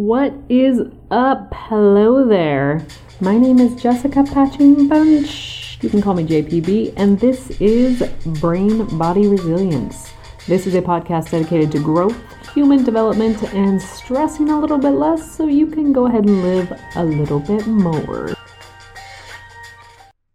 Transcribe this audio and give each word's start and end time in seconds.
What 0.00 0.32
is 0.48 0.80
up? 1.10 1.52
Hello 1.52 2.26
there. 2.26 2.86
My 3.20 3.36
name 3.36 3.58
is 3.58 3.82
Jessica 3.82 4.24
Patching 4.24 4.88
Bunch. 4.88 5.76
You 5.82 5.90
can 5.90 6.00
call 6.00 6.14
me 6.14 6.24
JPB, 6.24 6.94
and 6.96 7.20
this 7.20 7.50
is 7.60 8.02
Brain 8.40 8.86
Body 8.96 9.28
Resilience. 9.28 10.10
This 10.46 10.66
is 10.66 10.74
a 10.74 10.80
podcast 10.80 11.32
dedicated 11.32 11.70
to 11.72 11.80
growth, 11.80 12.16
human 12.54 12.82
development, 12.82 13.42
and 13.52 13.78
stressing 13.78 14.48
a 14.48 14.58
little 14.58 14.78
bit 14.78 14.92
less 14.92 15.36
so 15.36 15.46
you 15.46 15.66
can 15.66 15.92
go 15.92 16.06
ahead 16.06 16.24
and 16.24 16.42
live 16.44 16.72
a 16.96 17.04
little 17.04 17.40
bit 17.40 17.66
more. 17.66 18.32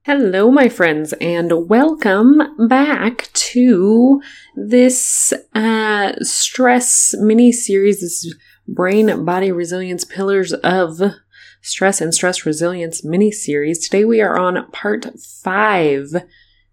Hello, 0.03 0.51
my 0.51 0.69
friends, 0.69 1.13
and 1.13 1.67
welcome 1.67 2.67
back 2.67 3.29
to 3.33 4.21
this 4.55 5.33
uh, 5.55 6.13
stress 6.21 7.15
mini 7.17 7.51
series. 7.51 8.01
This 8.01 8.31
Brain 8.67 9.25
Body 9.25 9.51
Resilience 9.51 10.03
Pillars 10.03 10.51
of 10.53 10.99
Stress 11.61 12.01
and 12.01 12.13
Stress 12.13 12.45
Resilience 12.45 13.03
mini 13.03 13.31
series. 13.31 13.79
Today 13.79 14.05
we 14.05 14.21
are 14.21 14.37
on 14.37 14.69
part 14.71 15.05
five 15.19 16.07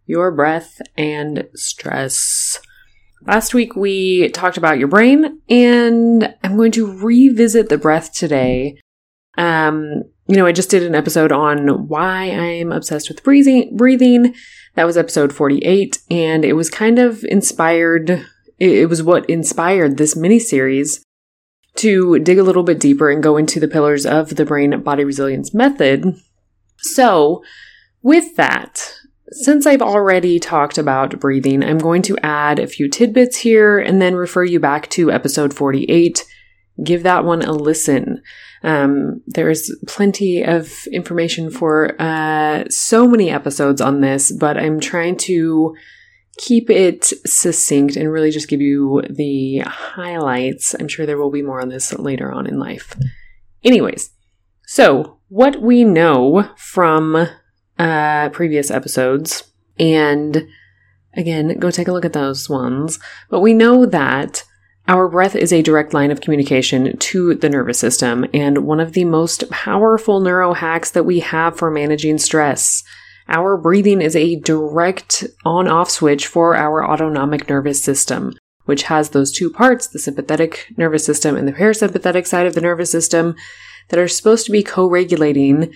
Your 0.07 0.31
Breath 0.31 0.81
and 0.97 1.49
Stress. 1.55 2.59
Last 3.27 3.53
week 3.53 3.77
we 3.77 4.31
talked 4.31 4.57
about 4.57 4.79
your 4.79 4.89
brain, 4.89 5.41
and 5.51 6.35
I'm 6.43 6.57
going 6.57 6.73
to 6.73 6.99
revisit 6.99 7.69
the 7.69 7.79
breath 7.79 8.15
today. 8.15 8.79
Um, 9.37 10.05
you 10.29 10.37
know, 10.37 10.47
I 10.47 10.53
just 10.53 10.71
did 10.71 10.83
an 10.83 10.95
episode 10.95 11.31
on 11.31 11.89
why 11.89 12.31
I'm 12.31 12.73
obsessed 12.73 13.09
with 13.09 13.23
breathing. 13.23 13.77
Breathing. 13.77 14.35
That 14.77 14.85
was 14.85 14.97
episode 14.97 15.33
48, 15.33 15.99
and 16.11 16.45
it 16.45 16.55
was 16.55 16.71
kind 16.71 16.99
of 16.99 17.23
inspired. 17.25 18.25
It 18.59 18.89
was 18.89 19.03
what 19.03 19.29
inspired 19.29 19.99
this 19.99 20.17
mini 20.17 20.39
series 20.39 21.05
to 21.77 22.19
dig 22.19 22.39
a 22.39 22.43
little 22.43 22.63
bit 22.63 22.81
deeper 22.81 23.11
and 23.11 23.23
go 23.23 23.37
into 23.37 23.59
the 23.59 23.69
pillars 23.69 24.05
of 24.05 24.37
the 24.37 24.45
brain 24.45 24.81
body 24.83 25.05
resilience 25.05 25.55
method. 25.55 26.17
So, 26.79 27.43
with 28.03 28.37
that, 28.37 28.95
since 29.31 29.67
I've 29.67 29.83
already 29.83 30.39
talked 30.39 30.77
about 30.77 31.19
breathing, 31.19 31.63
I'm 31.63 31.79
going 31.79 32.03
to 32.03 32.19
add 32.19 32.59
a 32.59 32.67
few 32.67 32.89
tidbits 32.89 33.39
here 33.39 33.79
and 33.79 34.03
then 34.03 34.15
refer 34.15 34.45
you 34.45 34.61
back 34.61 34.91
to 34.91 35.11
episode 35.11 35.55
48. 35.55 36.27
Give 36.85 37.03
that 37.05 37.25
one 37.25 37.43
a 37.43 37.53
listen. 37.53 38.23
Um, 38.63 39.23
there's 39.27 39.75
plenty 39.87 40.45
of 40.45 40.87
information 40.93 41.51
for 41.51 42.01
uh, 42.01 42.65
so 42.69 43.09
many 43.09 43.31
episodes 43.31 43.81
on 43.81 44.01
this, 44.01 44.31
but 44.31 44.57
I'm 44.57 44.81
trying 44.81 45.17
to 45.19 45.75
keep 46.39 46.71
it 46.71 47.05
succinct 47.27 47.97
and 47.97 48.11
really 48.11 48.31
just 48.31 48.49
give 48.49 48.61
you 48.61 49.03
the 49.09 49.59
highlights. 49.59 50.75
I'm 50.75 50.89
sure 50.89 51.07
there 51.07 51.19
will 51.19 51.31
be 51.31 51.43
more 51.43 51.61
on 51.61 51.69
this 51.69 51.93
later 51.93 52.33
on 52.33 52.47
in 52.47 52.59
life. 52.59 52.97
Anyways, 53.63 54.11
so 54.67 55.19
what 55.29 55.61
we 55.61 55.85
know 55.85 56.51
from 56.57 57.29
uh, 57.79 58.29
previous 58.31 58.71
episodes, 58.71 59.53
and 59.79 60.49
again, 61.15 61.59
go 61.59 61.71
take 61.71 61.89
a 61.89 61.93
look 61.93 62.05
at 62.05 62.13
those 62.13 62.49
ones, 62.49 62.99
but 63.29 63.41
we 63.41 63.55
know 63.55 63.87
that 63.87 64.45
our 64.89 65.09
breath 65.09 65.37
is 65.37 65.53
a 65.53 65.63
direct 65.63 65.95
line 65.95 66.11
of 66.11 66.21
communication 66.21 66.97
to 66.97 67.35
the 67.35 67.49
nervous 67.49 67.79
system 67.79 68.27
and 68.35 68.67
one 68.67 68.81
of 68.81 68.95
the 68.95 69.05
most 69.05 69.49
powerful 69.51 70.21
neuro 70.21 70.55
hacks 70.55 70.91
that 70.91 71.05
we 71.05 71.21
have 71.21 71.57
for 71.57 71.71
managing 71.71 72.19
stress. 72.19 72.83
Our 73.29 73.57
breathing 73.57 74.01
is 74.01 74.17
a 74.17 74.37
direct 74.37 75.25
on 75.45 75.69
off 75.69 75.91
switch 75.91 76.27
for 76.27 76.57
our 76.57 76.85
autonomic 76.85 77.49
nervous 77.49 77.83
system, 77.83 78.35
which 78.65 78.85
has 78.85 79.11
those 79.11 79.33
two 79.33 79.51
parts, 79.51 79.87
the 79.87 79.99
sympathetic 79.99 80.73
nervous 80.77 81.05
system 81.05 81.37
and 81.37 81.47
the 81.47 81.53
parasympathetic 81.53 82.27
side 82.27 82.47
of 82.47 82.55
the 82.55 82.61
nervous 82.61 82.91
system, 82.91 83.35
that 83.89 83.99
are 83.99 84.09
supposed 84.09 84.47
to 84.47 84.53
be 84.53 84.63
co 84.63 84.89
regulating 84.89 85.73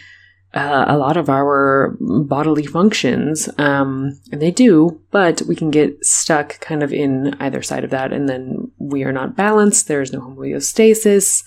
uh, 0.55 0.87
a 0.89 0.97
lot 0.97 1.17
of 1.17 1.29
our 1.29 1.97
bodily 2.01 2.65
functions. 2.65 3.49
Um, 3.59 4.19
and 4.33 4.41
they 4.41 4.51
do, 4.51 5.01
but 5.11 5.43
we 5.43 5.55
can 5.55 5.71
get 5.71 6.05
stuck 6.05 6.59
kind 6.61 6.83
of 6.83 6.93
in 6.93 7.34
either 7.41 7.63
side 7.63 7.84
of 7.84 7.91
that, 7.91 8.13
and 8.13 8.28
then 8.28 8.71
we 8.78 9.05
are 9.05 9.13
not 9.13 9.37
balanced, 9.37 9.87
there's 9.87 10.13
no 10.13 10.21
homeostasis, 10.21 11.43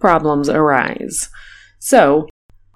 problems 0.00 0.48
arise. 0.48 1.28
So, 1.78 2.28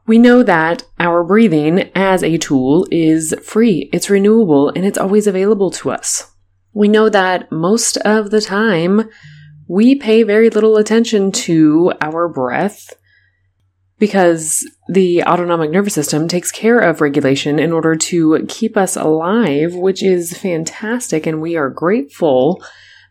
we 0.09 0.19
know 0.19 0.43
that 0.43 0.83
our 0.99 1.23
breathing 1.23 1.91
as 1.95 2.25
a 2.25 2.39
tool 2.39 2.89
is 2.91 3.35
free, 3.43 3.91
it's 3.93 4.09
renewable, 4.09 4.71
and 4.71 4.85
it's 4.85 4.99
always 4.99 5.27
available 5.27 5.71
to 5.71 5.91
us. 5.91 6.33
We 6.73 6.89
know 6.89 7.11
that 7.11 7.53
most 7.53 7.99
of 7.99 8.31
the 8.31 8.41
time 8.41 9.11
we 9.69 9.95
pay 9.95 10.23
very 10.23 10.49
little 10.49 10.79
attention 10.79 11.31
to 11.31 11.93
our 12.01 12.27
breath 12.27 12.95
because 13.99 14.67
the 14.89 15.23
autonomic 15.25 15.71
nervous 15.71 15.95
system 15.95 16.27
takes 16.27 16.51
care 16.51 16.79
of 16.79 17.03
regulation 17.03 17.59
in 17.59 17.71
order 17.71 17.95
to 17.95 18.47
keep 18.49 18.77
us 18.77 18.97
alive, 18.97 19.75
which 19.75 20.03
is 20.03 20.39
fantastic 20.39 21.27
and 21.27 21.43
we 21.43 21.55
are 21.57 21.69
grateful. 21.69 22.65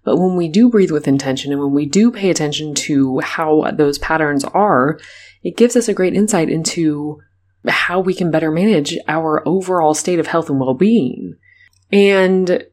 But 0.07 0.19
when 0.19 0.37
we 0.37 0.47
do 0.47 0.69
breathe 0.69 0.91
with 0.91 1.05
intention 1.05 1.51
and 1.51 1.59
when 1.59 1.73
we 1.73 1.85
do 1.85 2.11
pay 2.11 2.29
attention 2.29 2.73
to 2.75 3.19
how 3.19 3.69
those 3.71 3.97
patterns 3.97 4.45
are, 4.45 4.97
it 5.43 5.57
gives 5.57 5.75
us 5.75 5.89
a 5.89 5.93
great 5.93 6.13
insight 6.13 6.49
into 6.49 7.19
how 7.67 7.99
we 7.99 8.13
can 8.13 8.31
better 8.31 8.49
manage 8.49 8.97
our 9.09 9.45
overall 9.45 9.93
state 9.93 10.17
of 10.17 10.27
health 10.27 10.49
and 10.49 10.61
well 10.61 10.75
being. 10.75 11.35
And 11.91 12.63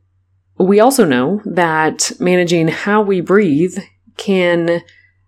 we 0.58 0.78
also 0.78 1.04
know 1.04 1.40
that 1.44 2.12
managing 2.20 2.68
how 2.68 3.02
we 3.02 3.20
breathe 3.20 3.78
can 4.16 4.82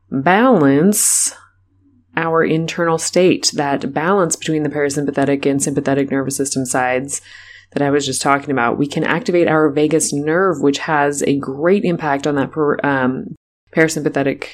balance 0.09 1.35
our 2.17 2.45
internal 2.45 2.99
state, 2.99 3.51
that 3.57 3.93
balance 3.93 4.37
between 4.37 4.63
the 4.63 4.69
parasympathetic 4.69 5.45
and 5.45 5.61
sympathetic 5.61 6.13
nervous 6.13 6.37
system 6.37 6.67
sides 6.67 7.21
that 7.77 7.87
I 7.87 7.91
was 7.91 8.07
just 8.07 8.23
talking 8.23 8.51
about. 8.51 8.79
We 8.79 8.87
can 8.87 9.05
activate 9.05 9.49
our 9.49 9.69
vagus 9.69 10.11
nerve, 10.11 10.63
which 10.63 10.79
has 10.79 11.23
a 11.23 11.37
great 11.37 11.85
impact 11.85 12.27
on 12.27 12.35
that 12.37 12.51
um, 12.83 13.37
parasympathetic 13.71 14.47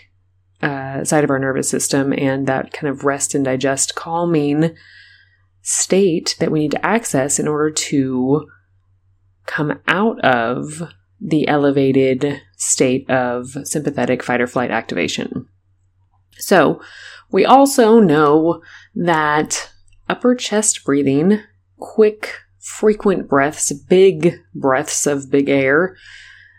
uh, 0.61 1.05
side 1.05 1.23
of 1.23 1.31
our 1.31 1.39
nervous 1.39 1.71
system 1.71 2.13
and 2.19 2.49
that 2.49 2.73
kind 2.73 2.91
of 2.91 3.05
rest 3.05 3.37
and 3.37 3.45
digest 3.45 3.95
calming 3.95 4.75
state 5.61 6.35
that 6.41 6.51
we 6.51 6.59
need 6.59 6.73
to 6.73 6.85
access 6.85 7.39
in 7.39 7.47
order 7.47 7.71
to 7.71 8.45
come 9.47 9.79
out 9.87 10.19
of 10.25 10.83
the 11.21 11.47
elevated 11.47 12.43
state 12.57 13.09
of 13.09 13.57
sympathetic 13.63 14.21
fight 14.25 14.41
or 14.41 14.49
flight 14.49 14.73
activation. 14.73 15.47
So, 16.39 16.81
we 17.31 17.45
also 17.45 18.01
know 18.01 18.63
that 18.97 19.71
upper 20.09 20.35
chest 20.35 20.85
breathing, 20.85 21.41
quick, 21.79 22.35
frequent 22.63 23.29
breaths, 23.29 23.73
big 23.73 24.39
breaths 24.55 25.07
of 25.07 25.31
big 25.31 25.49
air, 25.49 25.97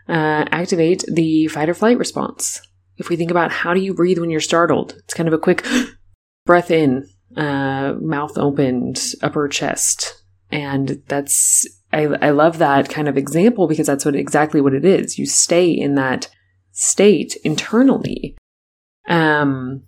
uh, 0.07 0.45
activate 0.51 1.03
the 1.11 1.47
fight 1.47 1.69
or 1.69 1.73
flight 1.73 1.97
response 1.97 2.61
if 2.97 3.09
we 3.09 3.15
think 3.15 3.31
about 3.31 3.51
how 3.51 3.73
do 3.73 3.81
you 3.81 3.93
breathe 3.93 4.19
when 4.19 4.29
you're 4.29 4.39
startled, 4.39 4.93
it's 4.99 5.13
kind 5.13 5.27
of 5.27 5.33
a 5.33 5.39
quick 5.39 5.65
breath 6.45 6.71
in, 6.71 7.07
uh, 7.35 7.93
mouth 7.99 8.37
opened, 8.37 9.01
upper 9.21 9.47
chest. 9.47 10.23
And 10.51 11.01
that's, 11.07 11.65
I, 11.91 12.03
I 12.03 12.29
love 12.29 12.59
that 12.59 12.89
kind 12.89 13.07
of 13.07 13.17
example 13.17 13.67
because 13.67 13.87
that's 13.87 14.05
what 14.05 14.15
exactly 14.15 14.61
what 14.61 14.73
it 14.73 14.85
is. 14.85 15.17
You 15.17 15.25
stay 15.25 15.71
in 15.71 15.95
that 15.95 16.29
state 16.71 17.35
internally. 17.43 18.37
Um, 19.07 19.83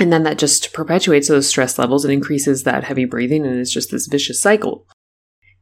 and 0.00 0.12
then 0.12 0.24
that 0.24 0.38
just 0.38 0.72
perpetuates 0.72 1.28
those 1.28 1.48
stress 1.48 1.78
levels 1.78 2.04
and 2.04 2.12
increases 2.12 2.64
that 2.64 2.84
heavy 2.84 3.04
breathing. 3.04 3.46
And 3.46 3.58
it's 3.58 3.72
just 3.72 3.90
this 3.90 4.06
vicious 4.06 4.40
cycle. 4.40 4.86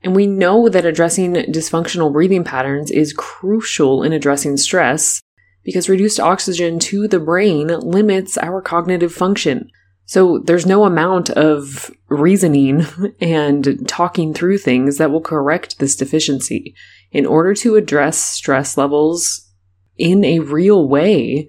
And 0.02 0.14
we 0.14 0.26
know 0.26 0.68
that 0.68 0.84
addressing 0.84 1.34
dysfunctional 1.34 2.12
breathing 2.12 2.44
patterns 2.44 2.90
is 2.90 3.12
crucial 3.12 4.02
in 4.02 4.12
addressing 4.12 4.56
stress 4.56 5.20
because 5.64 5.88
reduced 5.88 6.20
oxygen 6.20 6.78
to 6.78 7.08
the 7.08 7.18
brain 7.18 7.66
limits 7.66 8.38
our 8.38 8.62
cognitive 8.62 9.12
function. 9.12 9.68
So 10.04 10.38
there's 10.38 10.64
no 10.64 10.84
amount 10.84 11.30
of 11.30 11.90
reasoning 12.08 12.86
and 13.20 13.86
talking 13.88 14.32
through 14.32 14.58
things 14.58 14.98
that 14.98 15.10
will 15.10 15.20
correct 15.20 15.78
this 15.78 15.96
deficiency. 15.96 16.74
In 17.10 17.26
order 17.26 17.54
to 17.54 17.74
address 17.74 18.18
stress 18.18 18.76
levels 18.76 19.50
in 19.98 20.24
a 20.24 20.38
real 20.38 20.88
way 20.88 21.48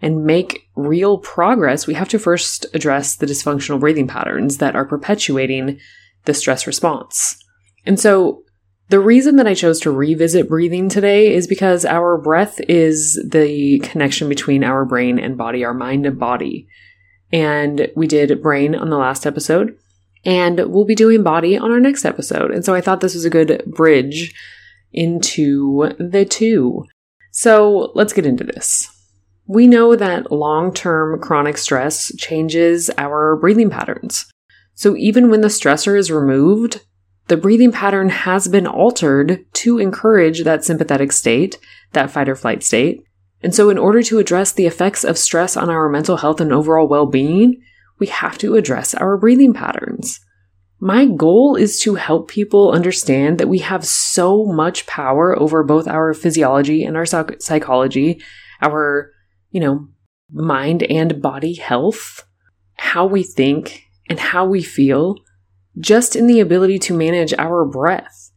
and 0.00 0.24
make 0.24 0.68
real 0.76 1.18
progress, 1.18 1.86
we 1.86 1.94
have 1.94 2.08
to 2.10 2.18
first 2.18 2.66
address 2.74 3.16
the 3.16 3.26
dysfunctional 3.26 3.80
breathing 3.80 4.06
patterns 4.06 4.58
that 4.58 4.76
are 4.76 4.84
perpetuating 4.84 5.80
the 6.24 6.34
stress 6.34 6.66
response. 6.66 7.42
And 7.88 7.98
so 7.98 8.44
the 8.90 9.00
reason 9.00 9.36
that 9.36 9.46
I 9.46 9.54
chose 9.54 9.80
to 9.80 9.90
revisit 9.90 10.48
breathing 10.48 10.88
today 10.88 11.34
is 11.34 11.46
because 11.46 11.84
our 11.86 12.18
breath 12.18 12.60
is 12.68 13.14
the 13.28 13.80
connection 13.80 14.28
between 14.28 14.62
our 14.62 14.84
brain 14.84 15.18
and 15.18 15.36
body, 15.36 15.64
our 15.64 15.74
mind 15.74 16.04
and 16.04 16.18
body. 16.18 16.68
And 17.32 17.88
we 17.96 18.06
did 18.06 18.42
brain 18.42 18.74
on 18.74 18.90
the 18.90 18.96
last 18.96 19.26
episode, 19.26 19.76
and 20.24 20.58
we'll 20.70 20.84
be 20.84 20.94
doing 20.94 21.22
body 21.22 21.56
on 21.56 21.70
our 21.70 21.80
next 21.80 22.04
episode. 22.04 22.50
And 22.50 22.64
so 22.64 22.74
I 22.74 22.80
thought 22.80 23.00
this 23.00 23.14
was 23.14 23.24
a 23.24 23.30
good 23.30 23.62
bridge 23.66 24.34
into 24.92 25.90
the 25.98 26.24
two. 26.24 26.84
So 27.32 27.92
let's 27.94 28.12
get 28.12 28.26
into 28.26 28.44
this. 28.44 28.88
we 29.46 29.66
know 29.66 29.96
that 29.96 30.30
long 30.30 30.72
term 30.72 31.20
chronic 31.20 31.56
stress 31.56 32.14
changes 32.16 32.90
our 32.98 33.34
breathing 33.36 33.70
patterns. 33.70 34.30
So 34.74 34.94
even 34.96 35.30
when 35.30 35.40
the 35.40 35.48
stressor 35.48 35.98
is 35.98 36.10
removed, 36.10 36.84
the 37.28 37.36
breathing 37.36 37.72
pattern 37.72 38.08
has 38.08 38.48
been 38.48 38.66
altered 38.66 39.44
to 39.52 39.78
encourage 39.78 40.44
that 40.44 40.64
sympathetic 40.64 41.12
state, 41.12 41.58
that 41.92 42.10
fight 42.10 42.28
or 42.28 42.34
flight 42.34 42.62
state. 42.62 43.04
And 43.42 43.54
so, 43.54 43.70
in 43.70 43.78
order 43.78 44.02
to 44.02 44.18
address 44.18 44.50
the 44.52 44.66
effects 44.66 45.04
of 45.04 45.16
stress 45.16 45.56
on 45.56 45.70
our 45.70 45.88
mental 45.88 46.16
health 46.16 46.40
and 46.40 46.52
overall 46.52 46.88
well 46.88 47.06
being, 47.06 47.62
we 47.98 48.08
have 48.08 48.38
to 48.38 48.56
address 48.56 48.94
our 48.94 49.16
breathing 49.16 49.52
patterns. 49.52 50.20
My 50.80 51.06
goal 51.06 51.56
is 51.56 51.80
to 51.80 51.96
help 51.96 52.28
people 52.28 52.72
understand 52.72 53.38
that 53.38 53.48
we 53.48 53.58
have 53.58 53.84
so 53.84 54.44
much 54.44 54.86
power 54.86 55.36
over 55.38 55.64
both 55.64 55.88
our 55.88 56.14
physiology 56.14 56.84
and 56.84 56.96
our 56.96 57.06
psychology, 57.06 58.22
our, 58.62 59.10
you 59.50 59.60
know, 59.60 59.88
mind 60.30 60.84
and 60.84 61.20
body 61.20 61.54
health, 61.54 62.24
how 62.76 63.06
we 63.06 63.22
think, 63.22 63.82
and 64.08 64.20
how 64.20 64.46
we 64.46 64.62
feel, 64.62 65.16
just 65.78 66.16
in 66.16 66.26
the 66.26 66.40
ability 66.40 66.78
to 66.80 66.96
manage 66.96 67.34
our 67.38 67.64
breath. 67.64 68.30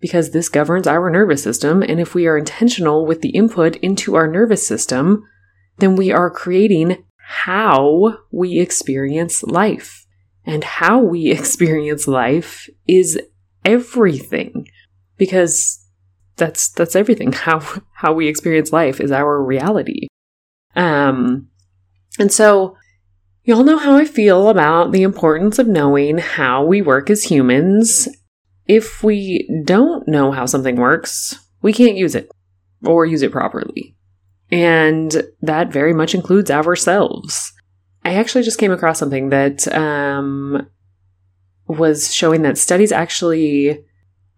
Because 0.00 0.30
this 0.30 0.48
governs 0.48 0.86
our 0.86 1.10
nervous 1.10 1.42
system, 1.42 1.82
and 1.82 2.00
if 2.00 2.14
we 2.14 2.26
are 2.26 2.38
intentional 2.38 3.04
with 3.04 3.20
the 3.20 3.30
input 3.30 3.76
into 3.76 4.14
our 4.14 4.26
nervous 4.26 4.66
system, 4.66 5.24
then 5.76 5.94
we 5.94 6.10
are 6.10 6.30
creating 6.30 7.04
how 7.18 8.16
we 8.32 8.58
experience 8.58 9.42
life. 9.42 10.06
And 10.46 10.64
how 10.64 11.00
we 11.00 11.30
experience 11.30 12.08
life 12.08 12.68
is 12.88 13.20
everything 13.64 14.66
because 15.18 15.86
that's 16.36 16.70
that's 16.70 16.96
everything 16.96 17.32
how 17.46 17.62
how 17.92 18.12
we 18.12 18.26
experience 18.26 18.72
life 18.72 19.00
is 19.00 19.12
our 19.12 19.42
reality 19.42 20.06
um 20.74 21.48
and 22.18 22.32
so 22.32 22.76
y'all 23.44 23.64
know 23.64 23.78
how 23.78 23.96
i 23.96 24.04
feel 24.04 24.48
about 24.48 24.92
the 24.92 25.02
importance 25.02 25.58
of 25.58 25.66
knowing 25.66 26.18
how 26.18 26.64
we 26.64 26.82
work 26.82 27.10
as 27.10 27.24
humans 27.24 28.08
if 28.66 29.02
we 29.02 29.48
don't 29.64 30.06
know 30.06 30.30
how 30.30 30.46
something 30.46 30.76
works 30.76 31.34
we 31.62 31.72
can't 31.72 31.96
use 31.96 32.14
it 32.14 32.30
or 32.84 33.04
use 33.04 33.22
it 33.22 33.32
properly 33.32 33.94
and 34.50 35.22
that 35.42 35.72
very 35.72 35.94
much 35.94 36.14
includes 36.14 36.50
ourselves. 36.50 37.52
I 38.04 38.14
actually 38.14 38.42
just 38.42 38.58
came 38.58 38.72
across 38.72 38.98
something 38.98 39.28
that 39.28 39.72
um, 39.72 40.66
was 41.66 42.12
showing 42.12 42.42
that 42.42 42.58
studies 42.58 42.92
actually 42.92 43.84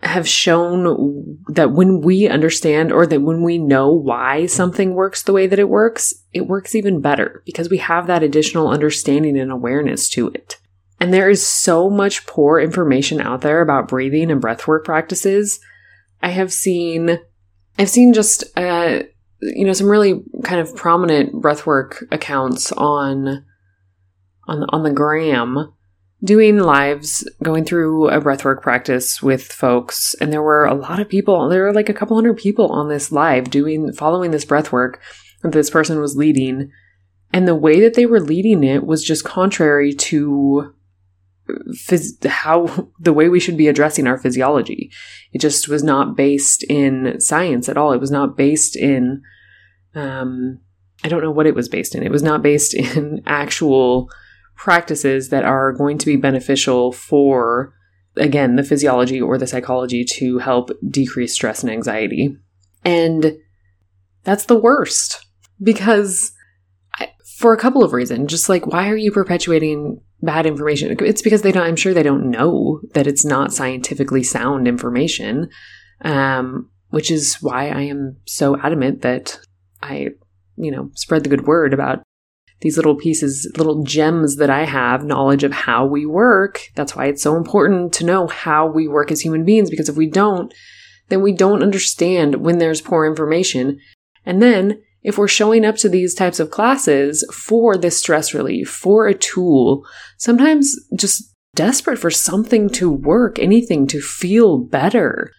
have 0.03 0.29
shown 0.29 1.39
that 1.49 1.73
when 1.73 2.01
we 2.01 2.29
understand 2.29 2.93
or 2.93 3.07
that 3.07 3.21
when 3.21 3.43
we 3.43 3.59
know 3.59 3.93
why 3.93 4.47
something 4.47 4.95
works 4.95 5.23
the 5.23 5.33
way 5.33 5.47
that 5.47 5.59
it 5.59 5.69
works, 5.69 6.13
it 6.33 6.47
works 6.47 6.75
even 6.75 7.01
better 7.01 7.43
because 7.47 7.71
we 7.71 7.79
have 7.79 8.07
that 8.07 8.23
additional 8.23 8.69
understanding 8.69 9.39
and 9.39 9.53
awareness 9.53 10.09
to 10.09 10.29
it. 10.29 10.59
And 10.99 11.13
there 11.13 11.31
is 11.31 11.47
so 11.47 11.89
much 11.89 12.27
poor 12.27 12.61
information 12.61 13.21
out 13.21 13.41
there 13.43 13.61
about 13.61 13.89
breathing 13.89 14.31
and 14.31 14.43
breathwork 14.43 14.85
practices. 14.85 15.61
I 16.21 16.31
have 16.31 16.53
seen, 16.53 17.21
I've 17.79 17.89
seen 17.89 18.13
just 18.13 18.45
uh, 18.57 19.03
you 19.43 19.65
know 19.65 19.73
some 19.73 19.89
really 19.89 20.23
kind 20.45 20.61
of 20.61 20.75
prominent 20.77 21.33
breathwork 21.35 22.05
accounts 22.13 22.71
on 22.73 23.45
on 24.47 24.65
on 24.69 24.83
the 24.85 24.93
gram 24.93 25.73
doing 26.25 26.59
lives 26.59 27.29
going 27.43 27.65
through 27.65 28.09
a 28.09 28.21
breathwork 28.21 28.63
practice 28.63 29.23
with 29.23 29.45
folks 29.45 30.15
and 30.21 30.33
there 30.33 30.43
were 30.43 30.65
a 30.65 30.75
lot 30.75 31.01
of 31.01 31.09
people 31.09 31.49
there 31.49 31.65
were 31.65 31.73
like 31.73 31.89
a 31.89 31.95
couple 31.95 32.17
hundred 32.17 32.37
people 32.37 32.71
on 32.71 32.89
this 32.89 33.11
live 33.11 33.51
doing 33.51 33.93
following 33.93 34.31
this 34.31 34.45
breathwork 34.45 34.97
that 35.43 35.53
this 35.53 35.71
person 35.71 36.01
was 36.01 36.17
leading 36.17 36.71
and 37.33 37.49
the 37.49 37.57
way 37.57 37.81
that 37.81 37.95
they 37.95 38.07
were 38.07 38.21
leading 38.21 38.63
it 38.63 38.87
was 38.87 39.03
just 39.03 39.25
contrary 39.25 39.93
to 39.93 40.73
phys- 41.73 42.25
how 42.27 42.89
the 43.01 43.13
way 43.13 43.29
we 43.29 43.41
should 43.41 43.57
be 43.57 43.69
addressing 43.69 44.07
our 44.07 44.19
physiology. 44.19 44.91
It 45.33 45.41
just 45.41 45.69
was 45.69 45.83
not 45.83 46.17
based 46.17 46.65
in 46.65 47.21
science 47.21 47.69
at 47.69 47.77
all. 47.77 47.93
It 47.93 48.01
was 48.01 48.11
not 48.11 48.37
based 48.37 48.77
in, 48.77 49.23
um, 49.95 50.61
I 51.05 51.09
don't 51.09 51.23
know 51.23 51.31
what 51.31 51.47
it 51.47 51.55
was 51.55 51.69
based 51.69 51.95
in. 51.95 52.03
It 52.03 52.13
was 52.13 52.23
not 52.23 52.43
based 52.43 52.75
in 52.97 53.23
actual 53.27 54.11
practices 54.57 55.31
that 55.31 55.45
are 55.45 55.73
going 55.73 55.99
to 55.99 56.07
be 56.07 56.17
beneficial 56.17 56.93
for, 56.93 57.75
again, 58.17 58.57
the 58.57 58.63
physiology 58.63 59.21
or 59.21 59.39
the 59.39 59.47
psychology 59.47 60.05
to 60.05 60.39
help 60.39 60.71
decrease 60.89 61.35
stress 61.35 61.63
and 61.63 61.73
anxiety. 61.73 62.37
And 62.85 63.39
that's 64.25 64.47
the 64.47 64.59
worst 64.59 65.27
because 65.63 66.33
I, 66.99 67.11
for 67.39 67.53
a 67.53 67.59
couple 67.59 67.83
of 67.83 67.93
reasons, 67.93 68.31
just 68.31 68.49
like 68.49 68.67
why 68.67 68.89
are 68.89 68.97
you 68.97 69.11
perpetuating 69.11 70.01
bad 70.21 70.47
information. 70.47 70.97
It's 71.01 71.23
because 71.23 71.43
they 71.43 71.51
don't, 71.51 71.67
I'm 71.67 71.77
sure 71.77 71.93
they 71.93 72.05
don't 72.05 72.31
know 72.31 72.81
that 72.95 73.09
it's 73.09 73.25
not 73.25 73.53
scientifically 73.53 74.23
sound 74.23 74.69
information. 74.69 75.49
Um, 76.03 76.71
which 76.93 77.11
is 77.11 77.39
why 77.41 77.69
I 77.69 77.81
am 77.83 78.19
so 78.27 78.59
adamant 78.61 79.01
that 79.01 79.39
I, 79.83 80.11
you 80.57 80.71
know, 80.71 80.91
spread 80.95 81.25
the 81.25 81.31
good 81.31 81.47
word 81.47 81.73
about 81.73 82.03
these 82.63 82.77
little 82.77 82.97
pieces, 82.97 83.51
little 83.57 83.83
gems 83.85 84.37
that 84.37 84.51
I 84.51 84.65
have, 84.65 85.05
knowledge 85.05 85.45
of 85.45 85.53
how 85.53 85.85
we 85.85 86.07
work. 86.07 86.63
That's 86.75 86.97
why 86.97 87.07
it's 87.07 87.23
so 87.23 87.37
important 87.37 87.93
to 87.95 88.07
know 88.07 88.27
how 88.27 88.67
we 88.67 88.89
work 88.89 89.13
as 89.13 89.21
human 89.21 89.45
beings, 89.45 89.69
because 89.69 89.89
if 89.89 89.97
we 89.97 90.09
don't, 90.09 90.53
then 91.09 91.23
we 91.23 91.33
don't 91.33 91.63
understand 91.63 92.37
when 92.37 92.59
there's 92.59 92.81
poor 92.81 93.05
information. 93.05 93.79
And 94.25 94.41
then 94.41 94.81
if 95.03 95.19
we're 95.19 95.29
showing 95.29 95.65
up 95.65 95.77
to 95.77 95.89
these 95.89 96.15
types 96.15 96.41
of 96.41 96.51
classes 96.51 97.29
for 97.33 97.77
this 97.77 97.99
stress 97.99 98.33
relief, 98.33 98.69
for 98.69 99.07
a 99.07 99.15
tool, 99.15 99.85
sometimes 100.17 100.75
just 100.97 101.35
desperate 101.55 101.99
for 101.99 102.11
something 102.11 102.71
to 102.71 102.91
work, 102.91 103.39
anything 103.39 103.87
to 103.89 104.01
feel 104.01 104.59
better. 104.59 105.33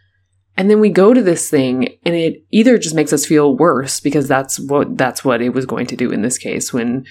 And 0.56 0.70
then 0.70 0.80
we 0.80 0.90
go 0.90 1.14
to 1.14 1.22
this 1.22 1.50
thing 1.50 1.98
and 2.06 2.16
it 2.16 2.44
either 2.52 2.78
just 2.78 2.96
makes 2.96 3.12
us 3.12 3.26
feel 3.26 3.56
worse 3.58 4.00
because 4.00 4.28
that's 4.28 4.60
what 4.60 4.98
that's 4.98 5.26
what 5.26 5.42
it 5.42 5.50
was 5.50 5.66
going 5.66 5.88
to 5.88 5.96
do 5.96 6.12
in 6.12 6.22
this 6.22 6.38
case 6.38 6.72
when 6.72 7.06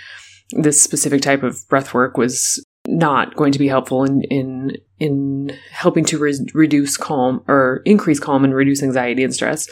this 0.53 0.81
specific 0.81 1.23
type 1.23 1.43
of 1.43 1.59
breath 1.69 1.93
work 1.93 2.17
was 2.17 2.65
not 2.87 3.35
going 3.37 3.53
to 3.53 3.59
be 3.59 3.69
helpful 3.69 4.05
in 4.05 4.23
in 4.23 4.77
in 4.99 5.59
helping 5.71 6.05
to 6.05 6.19
re- 6.19 6.47
reduce 6.55 6.97
calm 6.97 7.43
or 7.49 7.83
increase 7.85 8.21
calm 8.21 8.45
and 8.45 8.55
reduce 8.55 8.83
anxiety 8.83 9.25
and 9.25 9.35
stress. 9.35 9.69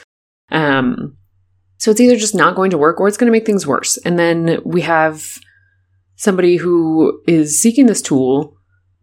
Um, 0.50 1.16
so 1.78 1.90
it's 1.90 2.00
either 2.00 2.16
just 2.16 2.34
not 2.34 2.56
going 2.56 2.70
to 2.72 2.78
work 2.78 3.00
or 3.00 3.08
it's 3.08 3.16
going 3.16 3.26
to 3.26 3.32
make 3.32 3.46
things 3.46 3.66
worse. 3.66 3.96
And 3.98 4.18
then 4.18 4.60
we 4.64 4.80
have 4.82 5.24
somebody 6.16 6.56
who 6.56 7.22
is 7.26 7.60
seeking 7.60 7.86
this 7.86 8.02
tool 8.02 8.56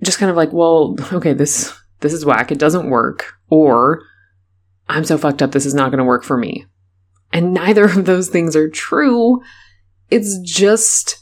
just 0.03 0.19
kind 0.19 0.29
of 0.29 0.37
like, 0.37 0.53
well, 0.53 0.95
okay, 1.13 1.33
this 1.33 1.73
this 2.01 2.13
is 2.13 2.25
whack. 2.25 2.51
It 2.51 2.59
doesn't 2.59 2.89
work. 2.89 3.33
Or 3.49 4.03
I'm 4.89 5.05
so 5.05 5.17
fucked 5.17 5.41
up 5.41 5.51
this 5.51 5.65
is 5.65 5.73
not 5.73 5.91
going 5.91 5.99
to 5.99 6.03
work 6.03 6.23
for 6.23 6.37
me. 6.37 6.65
And 7.33 7.53
neither 7.53 7.85
of 7.85 8.05
those 8.05 8.29
things 8.29 8.55
are 8.55 8.69
true. 8.69 9.41
It's 10.09 10.39
just 10.39 11.17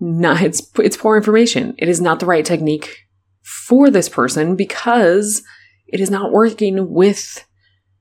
not 0.00 0.42
it's 0.42 0.62
it's 0.78 0.96
poor 0.96 1.16
information. 1.16 1.74
It 1.78 1.88
is 1.88 2.00
not 2.00 2.20
the 2.20 2.26
right 2.26 2.44
technique 2.44 3.06
for 3.42 3.90
this 3.90 4.08
person 4.08 4.56
because 4.56 5.42
it 5.86 6.00
is 6.00 6.10
not 6.10 6.32
working 6.32 6.90
with 6.90 7.46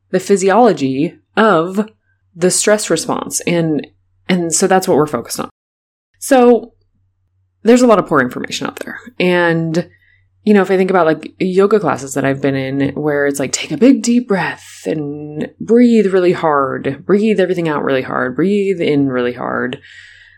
the 0.09 0.19
physiology 0.19 1.17
of 1.37 1.89
the 2.35 2.51
stress 2.51 2.89
response 2.89 3.41
and 3.41 3.87
and 4.27 4.53
so 4.53 4.67
that's 4.67 4.87
what 4.87 4.97
we're 4.97 5.05
focused 5.05 5.39
on. 5.39 5.49
So 6.19 6.73
there's 7.63 7.81
a 7.81 7.87
lot 7.87 7.99
of 7.99 8.07
poor 8.07 8.19
information 8.19 8.67
out 8.67 8.77
there. 8.77 8.99
And 9.19 9.89
you 10.45 10.53
know, 10.53 10.61
if 10.61 10.71
I 10.71 10.77
think 10.77 10.89
about 10.89 11.05
like 11.05 11.35
yoga 11.39 11.79
classes 11.79 12.13
that 12.13 12.23
I've 12.23 12.41
been 12.41 12.55
in 12.55 12.93
where 12.93 13.25
it's 13.25 13.39
like 13.39 13.51
take 13.51 13.71
a 13.71 13.77
big 13.77 14.03
deep 14.03 14.27
breath 14.27 14.83
and 14.85 15.51
breathe 15.59 16.13
really 16.13 16.33
hard, 16.33 17.05
breathe 17.05 17.39
everything 17.39 17.67
out 17.67 17.83
really 17.83 18.03
hard, 18.03 18.35
breathe 18.35 18.79
in 18.79 19.09
really 19.09 19.33
hard. 19.33 19.81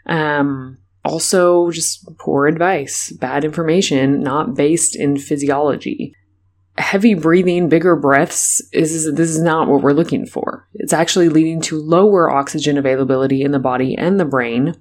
Um 0.06 0.78
also 1.06 1.72
just 1.72 2.06
poor 2.18 2.48
advice, 2.48 3.12
bad 3.12 3.46
information, 3.46 4.22
not 4.22 4.56
based 4.56 4.96
in 4.96 5.18
physiology 5.18 6.14
heavy 6.78 7.14
breathing, 7.14 7.70
bigger 7.70 7.96
breaths 7.96 8.62
is 8.72 9.12
this 9.14 9.30
is 9.30 9.42
not 9.42 9.68
what 9.68 9.82
we're 9.82 9.94
looking 9.94 10.26
for. 10.26 10.68
It's 10.76 10.94
actually 10.94 11.30
leading 11.30 11.62
to 11.62 11.80
lower 11.80 12.30
oxygen 12.30 12.78
availability 12.78 13.42
in 13.42 13.52
the 13.52 13.60
body 13.60 13.96
and 13.96 14.20
the 14.20 14.26
brain. 14.26 14.80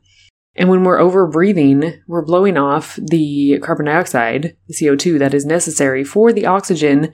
And 0.57 0.71
when 0.71 0.85
we're 0.85 0.99
over 0.99 1.27
breathing, 1.27 2.03
we're 2.07 2.25
blowing 2.25 2.57
off 2.57 2.97
the 2.97 3.59
carbon 3.61 3.87
dioxide, 3.87 4.57
the 4.69 4.75
CO2 4.75 5.19
that 5.19 5.35
is 5.35 5.45
necessary 5.45 6.03
for 6.03 6.33
the 6.33 6.47
oxygen 6.47 7.13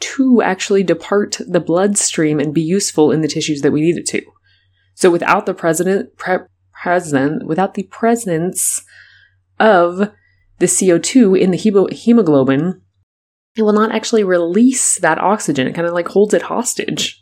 to 0.00 0.42
actually 0.42 0.82
depart 0.82 1.38
the 1.46 1.60
bloodstream 1.60 2.38
and 2.38 2.54
be 2.54 2.62
useful 2.62 3.10
in 3.10 3.20
the 3.20 3.28
tissues 3.28 3.62
that 3.62 3.72
we 3.72 3.80
need 3.80 3.96
it 3.96 4.06
to. 4.06 4.22
So 4.94 5.10
without 5.10 5.46
the 5.46 5.54
president, 5.54 6.16
pre- 6.16 6.46
present, 6.72 7.46
without 7.46 7.74
the 7.74 7.84
presence 7.84 8.84
of 9.58 10.12
the 10.58 10.66
CO2 10.66 11.38
in 11.38 11.50
the 11.50 11.90
hemoglobin, 11.92 12.80
it 13.56 13.62
will 13.62 13.72
not 13.72 13.92
actually 13.92 14.24
release 14.24 14.98
that 15.00 15.18
oxygen. 15.18 15.66
It 15.66 15.74
kind 15.74 15.86
of 15.86 15.94
like 15.94 16.08
holds 16.08 16.34
it 16.34 16.42
hostage 16.42 17.20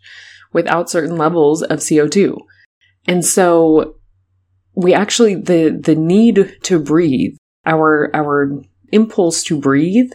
without 0.53 0.91
certain 0.91 1.17
levels 1.17 1.63
of 1.63 1.79
CO2. 1.79 2.39
And 3.07 3.25
so 3.25 3.97
we 4.75 4.95
actually 4.95 5.35
the 5.35 5.79
the 5.83 5.95
need 5.95 6.59
to 6.63 6.79
breathe, 6.79 7.37
our 7.67 8.11
our 8.15 8.53
impulse 8.91 9.43
to 9.45 9.59
breathe 9.59 10.13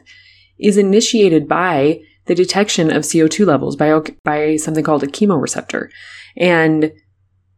is 0.59 0.77
initiated 0.77 1.47
by 1.47 2.01
the 2.25 2.35
detection 2.35 2.91
of 2.91 3.03
CO2 3.03 3.45
levels 3.45 3.75
by 3.75 3.99
by 4.23 4.55
something 4.55 4.83
called 4.83 5.03
a 5.03 5.07
chemoreceptor. 5.07 5.89
And 6.35 6.91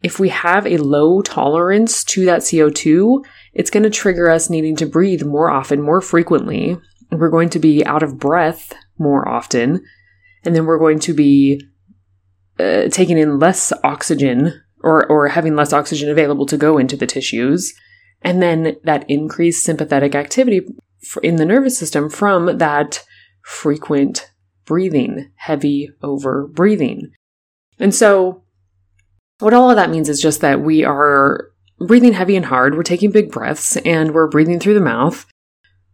if 0.01 0.19
we 0.19 0.29
have 0.29 0.65
a 0.65 0.77
low 0.77 1.21
tolerance 1.21 2.03
to 2.05 2.25
that 2.25 2.41
CO2, 2.41 3.23
it's 3.53 3.69
going 3.69 3.83
to 3.83 3.89
trigger 3.89 4.29
us 4.29 4.49
needing 4.49 4.75
to 4.77 4.85
breathe 4.85 5.23
more 5.23 5.49
often, 5.49 5.81
more 5.81 5.99
frequently. 6.01 6.77
We're 7.11 7.29
going 7.29 7.49
to 7.49 7.59
be 7.59 7.85
out 7.85 8.03
of 8.03 8.17
breath 8.17 8.73
more 8.97 9.27
often. 9.27 9.83
And 10.45 10.55
then 10.55 10.65
we're 10.65 10.79
going 10.79 10.99
to 10.99 11.13
be 11.13 11.61
uh, 12.59 12.87
taking 12.89 13.17
in 13.17 13.39
less 13.39 13.73
oxygen 13.83 14.61
or, 14.81 15.05
or 15.07 15.29
having 15.29 15.55
less 15.55 15.73
oxygen 15.73 16.09
available 16.09 16.45
to 16.45 16.57
go 16.57 16.77
into 16.77 16.95
the 16.95 17.07
tissues. 17.07 17.73
And 18.21 18.41
then 18.41 18.75
that 18.83 19.09
increased 19.09 19.63
sympathetic 19.63 20.15
activity 20.15 20.61
in 21.23 21.37
the 21.37 21.45
nervous 21.45 21.77
system 21.77 22.09
from 22.09 22.57
that 22.57 23.03
frequent 23.43 24.29
breathing, 24.65 25.31
heavy 25.35 25.89
over 26.03 26.47
breathing. 26.47 27.11
And 27.79 27.95
so 27.95 28.43
what 29.39 29.53
all 29.53 29.69
of 29.69 29.77
that 29.77 29.89
means 29.89 30.09
is 30.09 30.21
just 30.21 30.41
that 30.41 30.61
we 30.61 30.83
are 30.83 31.49
breathing 31.79 32.13
heavy 32.13 32.35
and 32.35 32.45
hard, 32.45 32.75
we're 32.75 32.83
taking 32.83 33.11
big 33.11 33.31
breaths, 33.31 33.77
and 33.77 34.13
we're 34.13 34.27
breathing 34.27 34.59
through 34.59 34.73
the 34.73 34.81
mouth. 34.81 35.25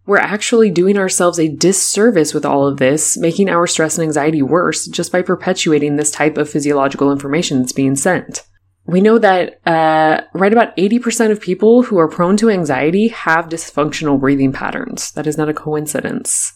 We're 0.07 0.17
actually 0.17 0.69
doing 0.69 0.97
ourselves 0.97 1.39
a 1.39 1.47
disservice 1.47 2.33
with 2.33 2.45
all 2.45 2.67
of 2.67 2.77
this, 2.77 3.17
making 3.17 3.49
our 3.49 3.65
stress 3.65 3.97
and 3.97 4.05
anxiety 4.05 4.41
worse 4.41 4.85
just 4.87 5.11
by 5.11 5.21
perpetuating 5.21 5.95
this 5.95 6.11
type 6.11 6.37
of 6.37 6.49
physiological 6.49 7.11
information 7.11 7.59
that's 7.59 7.71
being 7.71 7.95
sent. 7.95 8.43
We 8.87 9.01
know 9.01 9.17
that 9.17 9.59
uh, 9.67 10.21
right 10.33 10.53
about 10.53 10.77
80% 10.77 11.31
of 11.31 11.41
people 11.41 11.83
who 11.83 11.97
are 11.97 12.07
prone 12.07 12.37
to 12.37 12.51
anxiety 12.51 13.07
have 13.07 13.49
dysfunctional 13.49 14.19
breathing 14.19 14.51
patterns. 14.51 15.11
That 15.11 15.25
is 15.25 15.37
not 15.37 15.49
a 15.49 15.53
coincidence. 15.53 16.53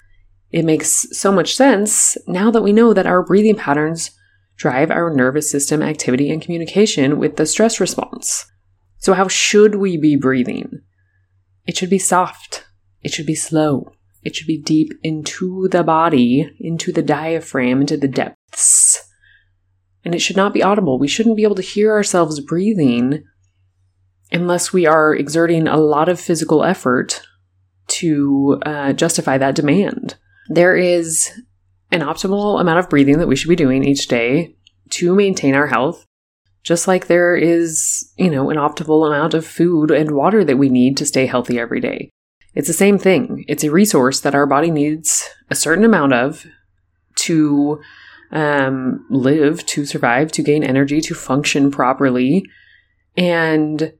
It 0.51 0.65
makes 0.65 1.07
so 1.11 1.31
much 1.31 1.55
sense 1.55 2.17
now 2.27 2.51
that 2.51 2.61
we 2.61 2.73
know 2.73 2.93
that 2.93 3.07
our 3.07 3.23
breathing 3.23 3.55
patterns 3.55 4.11
drive 4.57 4.91
our 4.91 5.13
nervous 5.13 5.49
system 5.49 5.81
activity 5.81 6.29
and 6.29 6.41
communication 6.41 7.17
with 7.17 7.37
the 7.37 7.45
stress 7.45 7.79
response. 7.79 8.45
So, 8.97 9.13
how 9.13 9.27
should 9.27 9.75
we 9.75 9.97
be 9.97 10.15
breathing? 10.15 10.81
It 11.65 11.77
should 11.77 11.89
be 11.89 11.99
soft. 11.99 12.65
It 13.01 13.13
should 13.13 13.25
be 13.25 13.35
slow. 13.35 13.93
It 14.23 14.35
should 14.35 14.47
be 14.47 14.61
deep 14.61 14.91
into 15.01 15.67
the 15.69 15.83
body, 15.83 16.51
into 16.59 16.91
the 16.91 17.01
diaphragm, 17.01 17.81
into 17.81 17.95
the 17.95 18.07
depths. 18.07 19.08
And 20.09 20.15
it 20.15 20.21
should 20.21 20.37
not 20.37 20.55
be 20.55 20.63
audible. 20.63 20.97
We 20.97 21.07
shouldn't 21.07 21.35
be 21.35 21.43
able 21.43 21.53
to 21.53 21.61
hear 21.61 21.91
ourselves 21.91 22.39
breathing 22.39 23.25
unless 24.31 24.73
we 24.73 24.87
are 24.87 25.13
exerting 25.13 25.67
a 25.67 25.77
lot 25.77 26.09
of 26.09 26.19
physical 26.19 26.63
effort 26.63 27.21
to 27.89 28.59
uh, 28.65 28.93
justify 28.93 29.37
that 29.37 29.53
demand. 29.53 30.15
There 30.47 30.75
is 30.75 31.29
an 31.91 32.01
optimal 32.01 32.59
amount 32.59 32.79
of 32.79 32.89
breathing 32.89 33.19
that 33.19 33.27
we 33.27 33.35
should 33.35 33.49
be 33.49 33.55
doing 33.55 33.83
each 33.83 34.07
day 34.07 34.55
to 34.93 35.13
maintain 35.13 35.53
our 35.53 35.67
health, 35.67 36.03
just 36.63 36.87
like 36.87 37.05
there 37.05 37.35
is, 37.35 38.11
you 38.17 38.31
know, 38.31 38.49
an 38.49 38.57
optimal 38.57 39.05
amount 39.05 39.35
of 39.35 39.45
food 39.45 39.91
and 39.91 40.09
water 40.09 40.43
that 40.43 40.57
we 40.57 40.69
need 40.69 40.97
to 40.97 41.05
stay 41.05 41.27
healthy 41.27 41.59
every 41.59 41.81
day. 41.81 42.09
It's 42.55 42.67
the 42.67 42.73
same 42.73 42.97
thing. 42.97 43.45
It's 43.47 43.63
a 43.63 43.69
resource 43.69 44.21
that 44.21 44.33
our 44.33 44.47
body 44.47 44.71
needs 44.71 45.29
a 45.51 45.55
certain 45.55 45.85
amount 45.85 46.13
of 46.13 46.47
to 47.17 47.79
um, 48.31 49.05
live, 49.09 49.65
to 49.67 49.85
survive, 49.85 50.31
to 50.33 50.43
gain 50.43 50.63
energy, 50.63 51.01
to 51.01 51.15
function 51.15 51.71
properly. 51.71 52.45
And 53.17 53.93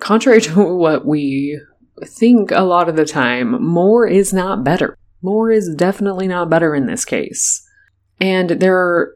contrary 0.00 0.40
to 0.42 0.74
what 0.74 1.06
we 1.06 1.60
think 2.04 2.50
a 2.50 2.62
lot 2.62 2.88
of 2.88 2.96
the 2.96 3.04
time, 3.04 3.62
more 3.62 4.06
is 4.06 4.32
not 4.32 4.64
better. 4.64 4.96
More 5.22 5.50
is 5.50 5.74
definitely 5.74 6.28
not 6.28 6.50
better 6.50 6.74
in 6.74 6.86
this 6.86 7.04
case. 7.04 7.66
And 8.20 8.50
there, 8.50 9.14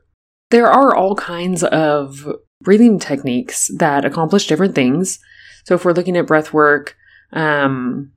there 0.50 0.66
are 0.66 0.94
all 0.94 1.14
kinds 1.14 1.62
of 1.64 2.26
breathing 2.62 2.98
techniques 2.98 3.70
that 3.78 4.04
accomplish 4.04 4.46
different 4.46 4.74
things. 4.74 5.18
So 5.64 5.74
if 5.74 5.84
we're 5.84 5.92
looking 5.92 6.16
at 6.16 6.26
breath 6.26 6.52
work, 6.52 6.96
um, 7.32 8.12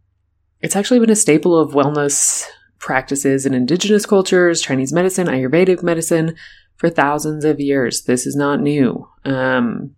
it's 0.62 0.76
actually 0.76 1.00
been 1.00 1.10
a 1.10 1.16
staple 1.16 1.58
of 1.58 1.74
wellness 1.74 2.46
practices 2.84 3.46
in 3.46 3.54
indigenous 3.54 4.06
cultures, 4.06 4.62
Chinese 4.62 4.92
medicine, 4.92 5.28
Ayurvedic 5.28 5.82
medicine 5.82 6.36
for 6.76 6.90
thousands 6.90 7.46
of 7.46 7.62
years. 7.62 8.04
This 8.04 8.28
is 8.28 8.36
not 8.36 8.60
new. 8.60 9.08
Um, 9.24 9.96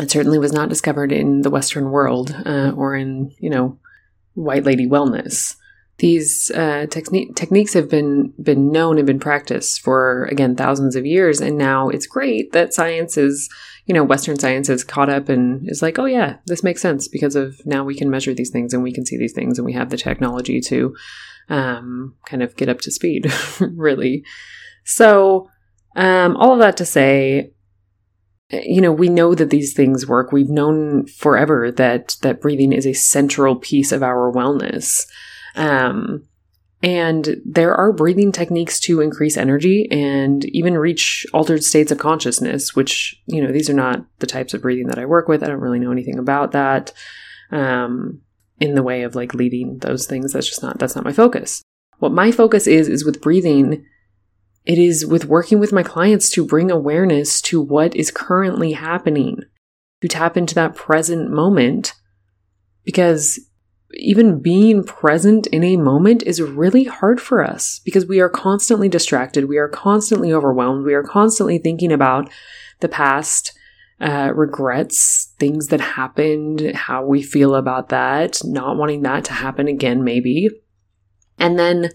it 0.00 0.10
certainly 0.10 0.38
was 0.38 0.52
not 0.52 0.68
discovered 0.68 1.12
in 1.12 1.42
the 1.42 1.50
Western 1.50 1.90
world 1.90 2.34
uh, 2.44 2.72
or 2.76 2.96
in, 2.96 3.32
you 3.38 3.48
know, 3.48 3.78
white 4.34 4.64
lady 4.64 4.86
wellness 4.86 5.54
these 5.98 6.50
uh, 6.52 6.86
techni- 6.88 7.34
techniques 7.34 7.72
have 7.72 7.90
been 7.90 8.32
been 8.40 8.70
known 8.70 8.98
and 8.98 9.06
been 9.06 9.18
practiced 9.18 9.80
for 9.80 10.24
again 10.26 10.54
thousands 10.54 10.96
of 10.96 11.04
years 11.04 11.40
and 11.40 11.58
now 11.58 11.88
it's 11.88 12.06
great 12.06 12.52
that 12.52 12.72
science 12.72 13.16
is 13.16 13.48
you 13.88 13.94
know 13.94 14.04
western 14.04 14.38
science 14.38 14.68
has 14.68 14.84
caught 14.84 15.08
up 15.08 15.28
and 15.28 15.68
is 15.68 15.82
like 15.82 15.98
oh 15.98 16.04
yeah 16.04 16.36
this 16.46 16.62
makes 16.62 16.80
sense 16.80 17.08
because 17.08 17.34
of 17.34 17.60
now 17.66 17.82
we 17.82 17.96
can 17.96 18.10
measure 18.10 18.34
these 18.34 18.50
things 18.50 18.72
and 18.72 18.82
we 18.82 18.92
can 18.92 19.04
see 19.04 19.16
these 19.16 19.32
things 19.32 19.58
and 19.58 19.64
we 19.64 19.72
have 19.72 19.90
the 19.90 19.96
technology 19.96 20.60
to 20.60 20.94
um, 21.48 22.14
kind 22.26 22.42
of 22.42 22.56
get 22.56 22.68
up 22.68 22.80
to 22.82 22.90
speed 22.90 23.32
really. 23.60 24.24
So 24.84 25.48
um, 25.96 26.36
all 26.36 26.52
of 26.52 26.58
that 26.60 26.76
to 26.78 26.84
say 26.84 27.52
you 28.50 28.80
know 28.80 28.92
we 28.92 29.08
know 29.08 29.34
that 29.34 29.50
these 29.50 29.74
things 29.74 30.06
work. 30.06 30.32
We've 30.32 30.48
known 30.48 31.06
forever 31.06 31.70
that 31.72 32.16
that 32.22 32.40
breathing 32.40 32.72
is 32.72 32.86
a 32.86 32.94
central 32.94 33.56
piece 33.56 33.92
of 33.92 34.02
our 34.02 34.32
wellness. 34.32 35.06
Um, 35.54 36.27
and 36.82 37.40
there 37.44 37.74
are 37.74 37.92
breathing 37.92 38.30
techniques 38.30 38.78
to 38.80 39.00
increase 39.00 39.36
energy 39.36 39.88
and 39.90 40.44
even 40.46 40.78
reach 40.78 41.26
altered 41.32 41.64
states 41.64 41.90
of 41.90 41.98
consciousness, 41.98 42.76
which, 42.76 43.20
you 43.26 43.42
know, 43.42 43.50
these 43.50 43.68
are 43.68 43.74
not 43.74 44.04
the 44.20 44.28
types 44.28 44.54
of 44.54 44.62
breathing 44.62 44.86
that 44.86 44.98
I 44.98 45.04
work 45.04 45.26
with. 45.26 45.42
I 45.42 45.48
don't 45.48 45.60
really 45.60 45.80
know 45.80 45.90
anything 45.90 46.18
about 46.18 46.52
that 46.52 46.92
um, 47.50 48.20
in 48.60 48.74
the 48.76 48.82
way 48.84 49.02
of 49.02 49.16
like 49.16 49.34
leading 49.34 49.78
those 49.78 50.06
things. 50.06 50.32
That's 50.32 50.48
just 50.48 50.62
not, 50.62 50.78
that's 50.78 50.94
not 50.94 51.04
my 51.04 51.12
focus. 51.12 51.62
What 51.98 52.12
my 52.12 52.30
focus 52.30 52.68
is, 52.68 52.88
is 52.88 53.04
with 53.04 53.20
breathing, 53.20 53.84
it 54.64 54.78
is 54.78 55.04
with 55.04 55.24
working 55.24 55.58
with 55.58 55.72
my 55.72 55.82
clients 55.82 56.30
to 56.30 56.46
bring 56.46 56.70
awareness 56.70 57.40
to 57.42 57.60
what 57.60 57.96
is 57.96 58.12
currently 58.12 58.72
happening, 58.72 59.40
to 60.00 60.06
tap 60.06 60.36
into 60.36 60.54
that 60.54 60.76
present 60.76 61.28
moment. 61.28 61.94
Because 62.84 63.40
even 63.94 64.40
being 64.40 64.84
present 64.84 65.46
in 65.48 65.64
a 65.64 65.76
moment 65.76 66.22
is 66.24 66.42
really 66.42 66.84
hard 66.84 67.20
for 67.20 67.42
us 67.42 67.80
because 67.84 68.06
we 68.06 68.20
are 68.20 68.28
constantly 68.28 68.88
distracted. 68.88 69.48
We 69.48 69.56
are 69.56 69.68
constantly 69.68 70.32
overwhelmed. 70.32 70.84
We 70.84 70.94
are 70.94 71.02
constantly 71.02 71.58
thinking 71.58 71.90
about 71.90 72.30
the 72.80 72.88
past, 72.88 73.56
uh, 74.00 74.32
regrets, 74.34 75.32
things 75.38 75.68
that 75.68 75.80
happened, 75.80 76.72
how 76.74 77.04
we 77.04 77.22
feel 77.22 77.54
about 77.54 77.88
that, 77.88 78.40
not 78.44 78.76
wanting 78.76 79.02
that 79.02 79.24
to 79.24 79.32
happen 79.32 79.68
again, 79.68 80.04
maybe. 80.04 80.50
And 81.38 81.58
then 81.58 81.90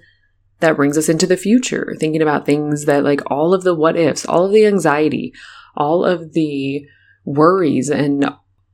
that 0.60 0.76
brings 0.76 0.98
us 0.98 1.10
into 1.10 1.28
the 1.28 1.38
future, 1.38 1.96
thinking 2.00 2.22
about 2.22 2.46
things 2.46 2.86
that, 2.86 3.04
like, 3.04 3.22
all 3.30 3.54
of 3.54 3.64
the 3.64 3.76
what 3.76 3.98
ifs, 3.98 4.26
all 4.26 4.46
of 4.46 4.52
the 4.52 4.66
anxiety, 4.66 5.34
all 5.76 6.04
of 6.04 6.34
the 6.34 6.86
worries, 7.24 7.90
and 7.90 8.34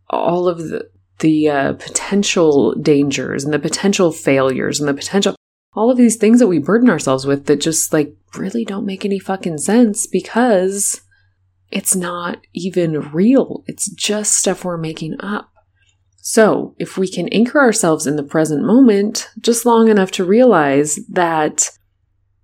all 0.10 0.48
of 0.48 0.60
the 0.60 0.90
the 1.20 1.50
uh, 1.50 1.74
potential 1.74 2.74
dangers 2.76 3.44
and 3.44 3.54
the 3.54 3.60
potential 3.60 4.12
failures 4.12 4.80
and 4.80 4.88
the 4.88 4.94
potential 4.94 5.36
all 5.74 5.92
of 5.92 5.98
these 5.98 6.16
things 6.16 6.40
that 6.40 6.48
we 6.48 6.58
burden 6.58 6.90
ourselves 6.90 7.26
with 7.26 7.46
that 7.46 7.62
just 7.62 7.94
like 7.94 8.16
really 8.36 8.66
don't 8.66 8.86
make 8.86 9.06
any 9.06 9.20
fucking 9.20 9.58
sense 9.58 10.08
because 10.08 11.02
it's 11.72 11.96
not 11.96 12.40
even 12.54 13.12
real. 13.12 13.64
It's 13.68 13.90
just 13.92 14.34
stuff 14.34 14.66
we're 14.66 14.78
making 14.78 15.16
up. 15.20 15.52
So, 16.22 16.76
if 16.78 16.98
we 16.98 17.08
can 17.08 17.30
anchor 17.30 17.60
ourselves 17.60 18.06
in 18.06 18.16
the 18.16 18.24
present 18.24 18.66
moment 18.66 19.30
just 19.40 19.66
long 19.66 19.88
enough 19.90 20.12
to 20.12 20.26
realize 20.26 21.00
that 21.08 21.70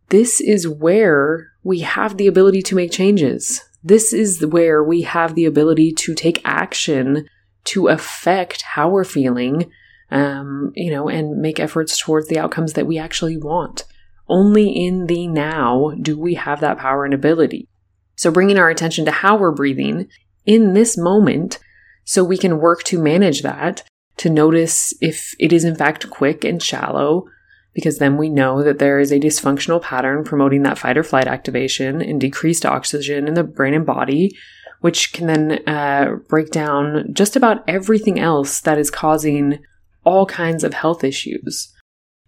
this 0.10 0.39
is 0.39 0.67
where 0.67 1.51
we 1.63 1.79
have 1.79 2.17
the 2.17 2.27
ability 2.27 2.62
to 2.63 2.75
make 2.75 2.91
changes. 2.91 3.62
This 3.84 4.13
is 4.13 4.46
where 4.46 4.84
we 4.84 5.01
have 5.01 5.36
the 5.36 5.46
ability 5.46 5.94
to 5.94 6.15
take 6.15 6.41
action 6.46 7.27
to 7.65 7.88
affect 7.88 8.62
how 8.62 8.89
we're 8.89 9.03
feeling, 9.03 9.72
um, 10.12 10.72
you 10.75 10.91
know, 10.91 11.10
and 11.10 11.41
make 11.41 11.60
efforts 11.60 11.98
towards 11.98 12.27
the 12.27 12.39
outcomes 12.39 12.74
that 12.74 12.88
we 12.88 12.98
actually 12.98 13.38
want. 13.38 13.84
Only 14.27 14.69
in 14.69 15.07
the 15.07 15.27
now 15.27 15.91
do 16.01 16.17
we 16.17 16.36
have 16.36 16.62
that 16.62 16.77
power 16.77 17.05
and 17.05 17.13
ability. 17.13 17.67
So 18.15 18.31
bringing 18.31 18.57
our 18.57 18.69
attention 18.69 19.05
to 19.05 19.12
how 19.12 19.38
we're 19.38 19.51
breathing 19.51 20.07
in 20.45 20.74
this 20.74 20.98
moment 20.98 21.60
so 22.03 22.24
we 22.24 22.38
can 22.38 22.60
work 22.60 22.84
to 22.84 23.01
manage 23.01 23.41
that, 23.41 23.84
to 24.17 24.29
notice 24.29 24.93
if 25.01 25.36
it 25.39 25.51
is 25.51 25.63
in 25.63 25.75
fact 25.75 26.10
quick 26.10 26.43
and 26.43 26.62
shallow, 26.62 27.25
because 27.74 27.98
then 27.98 28.15
we 28.15 28.29
know 28.29 28.63
that 28.63 28.79
there 28.79 29.00
is 29.00 29.12
a 29.12 29.19
dysfunctional 29.19 29.81
pattern 29.81 30.24
promoting 30.24 30.63
that 30.63 30.77
fight 30.77 30.98
or 30.98 31.03
flight 31.03 31.27
activation 31.27 32.01
and 32.01 32.22
decreased 32.22 32.65
oxygen 32.65 33.27
in 33.27 33.34
the 33.34 33.43
brain 33.43 33.74
and 33.74 33.86
body, 33.86 34.36
which 34.85 35.13
can 35.13 35.25
then 35.25 35.67
uh, 35.67 36.15
break 36.29 36.51
down 36.51 37.11
just 37.11 37.35
about 37.35 37.63
everything 37.67 38.19
else 38.19 38.61
that 38.61 38.77
is 38.77 38.91
causing 38.91 39.57
all 40.03 40.27
kinds 40.27 40.63
of 40.63 40.75
health 40.75 41.03
issues. 41.03 41.73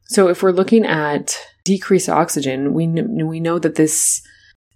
So 0.05 0.27
if 0.27 0.41
we're 0.41 0.49
looking 0.49 0.83
at 0.83 1.37
decreased 1.65 2.09
oxygen, 2.09 2.73
we, 2.73 2.87
kn- 2.87 3.27
we 3.27 3.39
know 3.39 3.59
that 3.59 3.75
this 3.75 4.23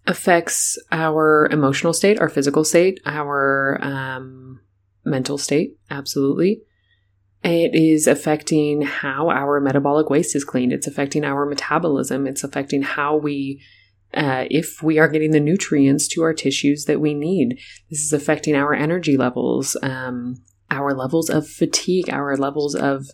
affects 0.05 0.77
our 0.91 1.49
emotional 1.51 1.91
state, 1.91 2.19
our 2.19 2.29
physical 2.29 2.63
state, 2.63 2.99
our 3.07 3.79
um, 3.81 4.59
mental 5.03 5.39
state, 5.39 5.71
absolutely. 5.89 6.61
It 7.43 7.73
is 7.73 8.05
affecting 8.05 8.83
how 8.83 9.31
our 9.31 9.59
metabolic 9.59 10.07
waste 10.07 10.35
is 10.35 10.45
cleaned. 10.45 10.71
It's 10.71 10.85
affecting 10.85 11.23
our 11.23 11.47
metabolism. 11.47 12.27
It's 12.27 12.43
affecting 12.43 12.83
how 12.83 13.17
we, 13.17 13.59
uh, 14.13 14.45
if 14.49 14.83
we 14.83 14.99
are 14.99 15.07
getting 15.07 15.31
the 15.31 15.39
nutrients 15.39 16.07
to 16.09 16.21
our 16.23 16.33
tissues 16.33 16.85
that 16.85 16.99
we 16.99 17.13
need. 17.13 17.59
This 17.89 18.01
is 18.01 18.13
affecting 18.13 18.55
our 18.55 18.73
energy 18.73 19.17
levels, 19.17 19.77
um, 19.81 20.41
our 20.69 20.93
levels 20.93 21.29
of 21.29 21.47
fatigue, 21.47 22.09
our 22.09 22.35
levels 22.35 22.75
of 22.75 23.07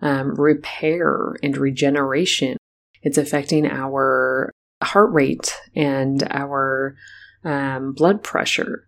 um, 0.00 0.34
repair 0.34 1.36
and 1.42 1.56
regeneration. 1.56 2.56
It's 3.02 3.18
affecting 3.18 3.66
our 3.66 4.50
heart 4.82 5.12
rate 5.12 5.54
and 5.74 6.26
our 6.30 6.96
um, 7.44 7.92
blood 7.92 8.22
pressure. 8.22 8.86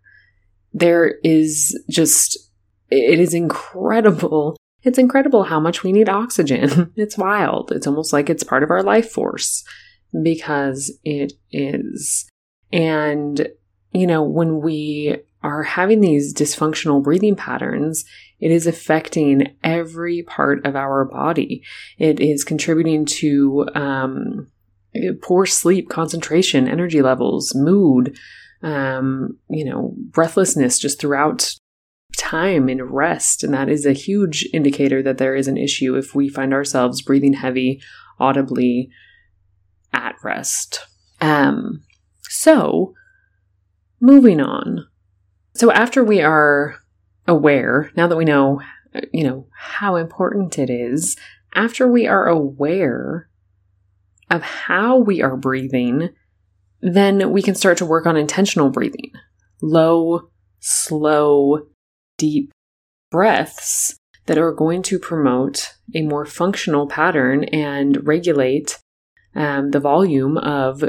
There 0.73 1.15
is 1.23 1.79
just, 1.89 2.37
it 2.89 3.19
is 3.19 3.33
incredible. 3.33 4.57
It's 4.83 4.97
incredible 4.97 5.43
how 5.43 5.59
much 5.59 5.83
we 5.83 5.91
need 5.91 6.09
oxygen. 6.09 6.91
it's 6.95 7.17
wild. 7.17 7.71
It's 7.71 7.85
almost 7.85 8.13
like 8.13 8.29
it's 8.29 8.43
part 8.43 8.63
of 8.63 8.71
our 8.71 8.81
life 8.81 9.11
force 9.11 9.63
because 10.23 10.91
it 11.03 11.33
is. 11.51 12.29
And, 12.71 13.47
you 13.93 14.07
know, 14.07 14.23
when 14.23 14.61
we 14.61 15.17
are 15.43 15.63
having 15.63 16.01
these 16.01 16.33
dysfunctional 16.33 17.03
breathing 17.03 17.35
patterns, 17.35 18.05
it 18.39 18.51
is 18.51 18.67
affecting 18.67 19.55
every 19.63 20.23
part 20.23 20.65
of 20.65 20.75
our 20.75 21.05
body. 21.05 21.63
It 21.97 22.19
is 22.19 22.43
contributing 22.43 23.05
to 23.05 23.67
um, 23.75 24.47
poor 25.21 25.45
sleep, 25.45 25.89
concentration, 25.89 26.67
energy 26.67 27.01
levels, 27.01 27.53
mood, 27.55 28.17
um, 28.61 29.37
you 29.49 29.65
know, 29.65 29.93
breathlessness 29.95 30.79
just 30.79 30.99
throughout 30.99 31.55
time 32.17 32.69
and 32.69 32.91
rest. 32.91 33.43
And 33.43 33.53
that 33.53 33.69
is 33.69 33.85
a 33.85 33.93
huge 33.93 34.47
indicator 34.53 35.01
that 35.01 35.17
there 35.17 35.35
is 35.35 35.47
an 35.47 35.57
issue 35.57 35.95
if 35.95 36.13
we 36.13 36.29
find 36.29 36.53
ourselves 36.53 37.01
breathing 37.01 37.33
heavy, 37.33 37.81
audibly 38.19 38.91
at 39.93 40.15
rest. 40.23 40.79
Um, 41.19 41.83
so, 42.21 42.93
moving 43.99 44.39
on. 44.39 44.87
So, 45.53 45.71
after 45.71 46.03
we 46.03 46.21
are 46.21 46.75
aware, 47.27 47.91
now 47.95 48.07
that 48.07 48.17
we 48.17 48.25
know, 48.25 48.61
you 49.13 49.23
know, 49.23 49.47
how 49.55 49.95
important 49.95 50.57
it 50.57 50.69
is, 50.69 51.17
after 51.53 51.87
we 51.87 52.07
are 52.07 52.27
aware 52.27 53.29
of 54.29 54.41
how 54.41 54.97
we 54.97 55.21
are 55.21 55.35
breathing, 55.35 56.09
then 56.81 57.31
we 57.31 57.41
can 57.41 57.55
start 57.55 57.77
to 57.77 57.85
work 57.85 58.05
on 58.05 58.17
intentional 58.17 58.69
breathing. 58.69 59.11
Low, 59.61 60.29
slow, 60.59 61.67
deep 62.17 62.51
breaths 63.11 63.95
that 64.25 64.37
are 64.37 64.53
going 64.53 64.81
to 64.83 64.97
promote 64.97 65.73
a 65.93 66.01
more 66.01 66.25
functional 66.25 66.87
pattern 66.87 67.43
and 67.45 68.07
regulate 68.07 68.79
um, 69.35 69.71
the 69.71 69.79
volume 69.79 70.37
of 70.37 70.83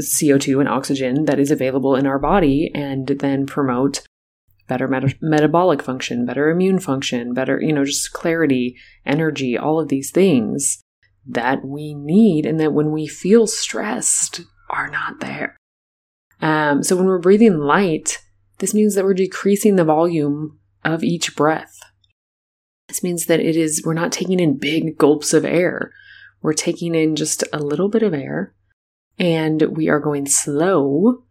CO2 0.00 0.60
and 0.60 0.68
oxygen 0.68 1.24
that 1.24 1.38
is 1.38 1.50
available 1.50 1.96
in 1.96 2.06
our 2.06 2.18
body 2.18 2.70
and 2.74 3.06
then 3.06 3.46
promote 3.46 4.06
better 4.68 4.86
met- 4.86 5.20
metabolic 5.20 5.82
function, 5.82 6.24
better 6.24 6.50
immune 6.50 6.78
function, 6.78 7.34
better, 7.34 7.60
you 7.60 7.72
know, 7.72 7.84
just 7.84 8.12
clarity, 8.12 8.76
energy, 9.04 9.56
all 9.58 9.80
of 9.80 9.88
these 9.88 10.10
things 10.10 10.82
that 11.26 11.64
we 11.64 11.94
need 11.94 12.46
and 12.46 12.60
that 12.60 12.72
when 12.72 12.92
we 12.92 13.06
feel 13.06 13.46
stressed 13.46 14.42
are 14.70 14.88
not 14.88 15.20
there. 15.20 15.56
Um, 16.40 16.82
so 16.82 16.96
when 16.96 17.06
we're 17.06 17.18
breathing 17.18 17.58
light, 17.58 18.18
this 18.58 18.74
means 18.74 18.94
that 18.94 19.04
we're 19.04 19.14
decreasing 19.14 19.76
the 19.76 19.84
volume 19.84 20.58
of 20.84 21.02
each 21.02 21.34
breath. 21.34 21.80
This 22.86 23.02
means 23.02 23.26
that 23.26 23.40
it 23.40 23.56
is, 23.56 23.82
we're 23.84 23.94
not 23.94 24.12
taking 24.12 24.40
in 24.40 24.58
big 24.58 24.96
gulps 24.96 25.34
of 25.34 25.44
air. 25.44 25.92
We're 26.42 26.52
taking 26.52 26.94
in 26.94 27.16
just 27.16 27.44
a 27.52 27.58
little 27.58 27.88
bit 27.88 28.02
of 28.02 28.14
air 28.14 28.54
and 29.18 29.62
we 29.76 29.88
are 29.88 30.00
going 30.00 30.26
slow. 30.26 31.24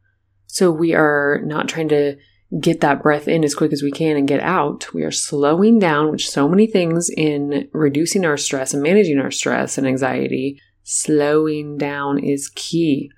So 0.46 0.72
we 0.72 0.93
are 0.93 1.41
not 1.43 1.67
trying 1.67 1.89
to 1.89 2.17
get 2.60 2.82
that 2.82 3.04
breath 3.04 3.28
in 3.28 3.43
as 3.43 3.56
quick 3.56 3.74
as 3.74 3.84
we 3.84 3.91
can 3.91 4.15
and 4.15 4.28
get 4.28 4.39
out. 4.39 4.93
We 4.93 5.04
are 5.04 5.12
slowing 5.12 5.80
down, 5.80 6.12
which 6.12 6.30
so 6.30 6.48
many 6.48 6.67
things 6.67 7.10
in 7.10 7.70
reducing 7.74 8.26
our 8.26 8.38
stress 8.38 8.74
and 8.74 8.82
managing 8.82 9.20
our 9.20 9.32
stress 9.32 9.78
and 9.78 9.86
anxiety. 9.86 10.62
Slowing 10.84 11.78
down 11.78 12.20
is 12.20 12.50
key. 12.56 13.12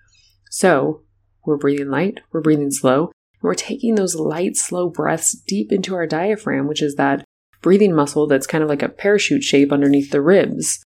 So 0.49 1.03
we're 1.45 1.57
breathing 1.57 1.89
light, 1.89 2.19
we're 2.31 2.41
breathing 2.41 2.71
slow, 2.71 3.05
and 3.05 3.43
we're 3.43 3.53
taking 3.53 3.95
those 3.95 4.15
light, 4.15 4.55
slow 4.55 4.89
breaths 4.89 5.33
deep 5.33 5.71
into 5.71 5.93
our 5.93 6.07
diaphragm, 6.07 6.67
which 6.67 6.81
is 6.81 6.95
that 6.95 7.23
breathing 7.61 7.93
muscle 7.93 8.25
that's 8.25 8.47
kind 8.47 8.63
of 8.63 8.69
like 8.69 8.81
a 8.81 8.89
parachute 8.89 9.43
shape 9.43 9.71
underneath 9.71 10.09
the 10.09 10.21
ribs. 10.21 10.83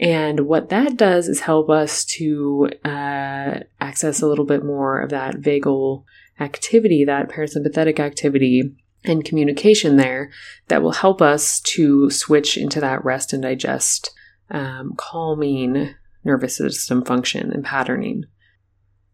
And 0.00 0.40
what 0.40 0.70
that 0.70 0.96
does 0.96 1.28
is 1.28 1.40
help 1.40 1.70
us 1.70 2.04
to 2.06 2.68
uh, 2.84 3.60
access 3.80 4.20
a 4.20 4.26
little 4.26 4.44
bit 4.44 4.64
more 4.64 5.00
of 5.00 5.10
that 5.10 5.36
vagal 5.36 6.04
activity, 6.40 7.04
that 7.04 7.28
parasympathetic 7.28 8.00
activity 8.00 8.74
and 9.04 9.24
communication 9.24 9.96
there 9.96 10.30
that 10.68 10.82
will 10.82 10.92
help 10.92 11.22
us 11.22 11.60
to 11.60 12.10
switch 12.10 12.56
into 12.56 12.80
that 12.80 13.04
rest 13.04 13.32
and 13.32 13.42
digest, 13.42 14.10
um, 14.50 14.94
calming 14.96 15.94
nervous 16.24 16.56
system 16.56 17.04
function 17.04 17.52
and 17.52 17.64
patterning. 17.64 18.24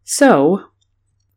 So, 0.04 0.64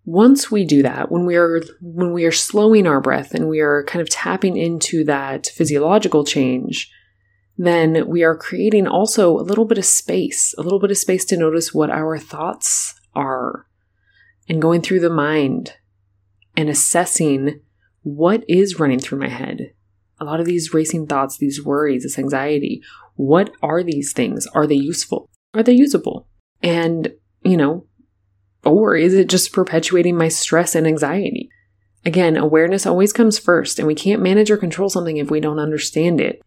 once 0.05 0.51
we 0.51 0.65
do 0.65 0.83
that, 0.83 1.11
when 1.11 1.25
we 1.25 1.35
are 1.35 1.61
when 1.81 2.11
we 2.13 2.25
are 2.25 2.31
slowing 2.31 2.85
our 2.85 3.01
breath 3.01 3.33
and 3.33 3.47
we 3.47 3.59
are 3.61 3.83
kind 3.85 4.01
of 4.01 4.09
tapping 4.09 4.57
into 4.57 5.03
that 5.05 5.47
physiological 5.47 6.25
change, 6.25 6.91
then 7.57 8.07
we 8.07 8.23
are 8.23 8.35
creating 8.35 8.87
also 8.87 9.37
a 9.37 9.43
little 9.43 9.65
bit 9.65 9.77
of 9.77 9.85
space, 9.85 10.55
a 10.57 10.61
little 10.61 10.79
bit 10.79 10.91
of 10.91 10.97
space 10.97 11.25
to 11.25 11.37
notice 11.37 11.73
what 11.73 11.89
our 11.89 12.17
thoughts 12.17 12.95
are 13.15 13.67
and 14.49 14.61
going 14.61 14.81
through 14.81 14.99
the 14.99 15.09
mind 15.09 15.73
and 16.57 16.69
assessing 16.69 17.61
what 18.01 18.43
is 18.47 18.79
running 18.79 18.99
through 18.99 19.19
my 19.19 19.29
head. 19.29 19.73
A 20.19 20.25
lot 20.25 20.39
of 20.39 20.45
these 20.45 20.73
racing 20.73 21.07
thoughts, 21.07 21.37
these 21.37 21.63
worries, 21.63 22.03
this 22.03 22.19
anxiety, 22.19 22.81
what 23.15 23.51
are 23.61 23.83
these 23.83 24.13
things? 24.13 24.47
Are 24.47 24.67
they 24.67 24.75
useful? 24.75 25.29
Are 25.53 25.63
they 25.63 25.73
usable? 25.73 26.27
And, 26.61 27.13
you 27.43 27.57
know, 27.57 27.85
or 28.63 28.95
is 28.95 29.13
it 29.13 29.29
just 29.29 29.53
perpetuating 29.53 30.17
my 30.17 30.29
stress 30.29 30.75
and 30.75 30.87
anxiety? 30.87 31.49
Again, 32.05 32.37
awareness 32.37 32.85
always 32.85 33.13
comes 33.13 33.39
first, 33.39 33.79
and 33.79 33.87
we 33.87 33.95
can't 33.95 34.21
manage 34.21 34.51
or 34.51 34.57
control 34.57 34.89
something 34.89 35.17
if 35.17 35.29
we 35.29 35.39
don't 35.39 35.59
understand 35.59 36.19
it. 36.19 36.41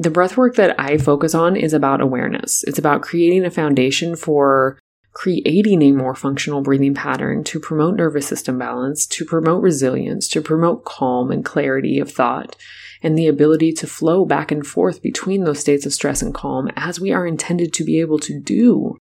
The 0.00 0.10
breath 0.10 0.36
work 0.36 0.54
that 0.54 0.78
I 0.78 0.96
focus 0.96 1.34
on 1.34 1.56
is 1.56 1.72
about 1.72 2.00
awareness. 2.00 2.62
It's 2.68 2.78
about 2.78 3.02
creating 3.02 3.44
a 3.44 3.50
foundation 3.50 4.14
for 4.14 4.78
creating 5.12 5.82
a 5.82 5.90
more 5.90 6.14
functional 6.14 6.60
breathing 6.60 6.94
pattern 6.94 7.42
to 7.42 7.58
promote 7.58 7.96
nervous 7.96 8.28
system 8.28 8.58
balance, 8.58 9.04
to 9.08 9.24
promote 9.24 9.60
resilience, 9.60 10.28
to 10.28 10.40
promote 10.40 10.84
calm 10.84 11.32
and 11.32 11.44
clarity 11.44 11.98
of 11.98 12.12
thought, 12.12 12.54
and 13.02 13.18
the 13.18 13.26
ability 13.26 13.72
to 13.72 13.88
flow 13.88 14.24
back 14.24 14.52
and 14.52 14.64
forth 14.64 15.02
between 15.02 15.42
those 15.42 15.58
states 15.58 15.84
of 15.84 15.92
stress 15.92 16.22
and 16.22 16.32
calm 16.32 16.70
as 16.76 17.00
we 17.00 17.10
are 17.10 17.26
intended 17.26 17.72
to 17.72 17.82
be 17.82 17.98
able 17.98 18.20
to 18.20 18.38
do 18.38 18.96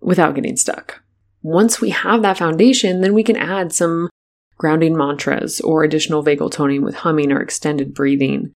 without 0.00 0.34
getting 0.34 0.56
stuck. 0.56 1.00
Once 1.42 1.80
we 1.80 1.90
have 1.90 2.22
that 2.22 2.38
foundation, 2.38 3.02
then 3.02 3.14
we 3.14 3.22
can 3.22 3.36
add 3.36 3.72
some 3.72 4.10
grounding 4.58 4.96
mantras 4.96 5.60
or 5.60 5.84
additional 5.84 6.24
vagal 6.24 6.50
toning 6.50 6.82
with 6.82 6.96
humming 6.96 7.30
or 7.30 7.40
extended 7.40 7.94
breathing 7.94 8.52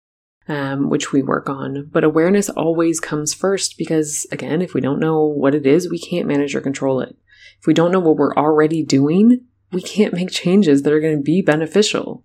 um, 0.47 0.89
which 0.89 1.11
we 1.11 1.21
work 1.21 1.49
on. 1.49 1.89
But 1.91 2.03
awareness 2.03 2.49
always 2.49 2.99
comes 2.99 3.33
first 3.33 3.77
because, 3.77 4.25
again, 4.31 4.61
if 4.61 4.73
we 4.73 4.81
don't 4.81 4.99
know 4.99 5.23
what 5.23 5.55
it 5.55 5.65
is, 5.65 5.89
we 5.89 5.99
can't 5.99 6.27
manage 6.27 6.55
or 6.55 6.61
control 6.61 7.01
it. 7.01 7.15
If 7.59 7.67
we 7.67 7.73
don't 7.73 7.91
know 7.91 7.99
what 7.99 8.17
we're 8.17 8.35
already 8.35 8.83
doing, 8.83 9.45
we 9.71 9.81
can't 9.81 10.13
make 10.13 10.31
changes 10.31 10.83
that 10.83 10.93
are 10.93 10.99
going 10.99 11.17
to 11.17 11.23
be 11.23 11.41
beneficial. 11.41 12.23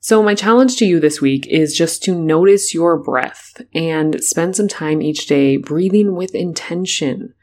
So, 0.00 0.22
my 0.22 0.34
challenge 0.34 0.76
to 0.76 0.86
you 0.86 1.00
this 1.00 1.20
week 1.20 1.46
is 1.48 1.76
just 1.76 2.02
to 2.04 2.14
notice 2.14 2.72
your 2.72 2.96
breath 2.96 3.60
and 3.74 4.22
spend 4.22 4.54
some 4.54 4.68
time 4.68 5.02
each 5.02 5.26
day 5.26 5.56
breathing 5.56 6.14
with 6.14 6.34
intention, 6.34 7.34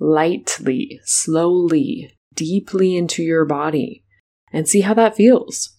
lightly, 0.00 1.00
slowly, 1.04 2.18
deeply 2.34 2.96
into 2.96 3.22
your 3.22 3.44
body, 3.44 4.04
and 4.52 4.68
see 4.68 4.80
how 4.80 4.94
that 4.94 5.14
feels. 5.14 5.76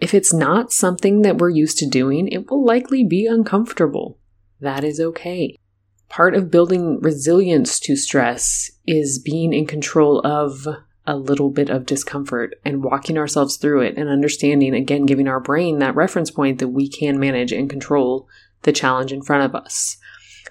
If 0.00 0.12
it's 0.12 0.32
not 0.32 0.72
something 0.72 1.22
that 1.22 1.38
we're 1.38 1.50
used 1.50 1.78
to 1.78 1.88
doing, 1.88 2.28
it 2.28 2.50
will 2.50 2.64
likely 2.64 3.04
be 3.04 3.26
uncomfortable. 3.26 4.18
That 4.60 4.84
is 4.84 5.00
okay. 5.00 5.56
Part 6.08 6.34
of 6.34 6.50
building 6.50 7.00
resilience 7.00 7.78
to 7.80 7.96
stress 7.96 8.70
is 8.86 9.18
being 9.18 9.52
in 9.52 9.66
control 9.66 10.20
of 10.26 10.66
a 11.06 11.16
little 11.16 11.50
bit 11.50 11.70
of 11.70 11.86
discomfort 11.86 12.54
and 12.64 12.82
walking 12.82 13.18
ourselves 13.18 13.56
through 13.56 13.82
it 13.82 13.96
and 13.96 14.08
understanding, 14.08 14.74
again, 14.74 15.06
giving 15.06 15.28
our 15.28 15.40
brain 15.40 15.78
that 15.78 15.94
reference 15.94 16.30
point 16.30 16.58
that 16.58 16.68
we 16.68 16.88
can 16.88 17.20
manage 17.20 17.52
and 17.52 17.68
control 17.68 18.28
the 18.62 18.72
challenge 18.72 19.12
in 19.12 19.22
front 19.22 19.44
of 19.44 19.54
us. 19.54 19.98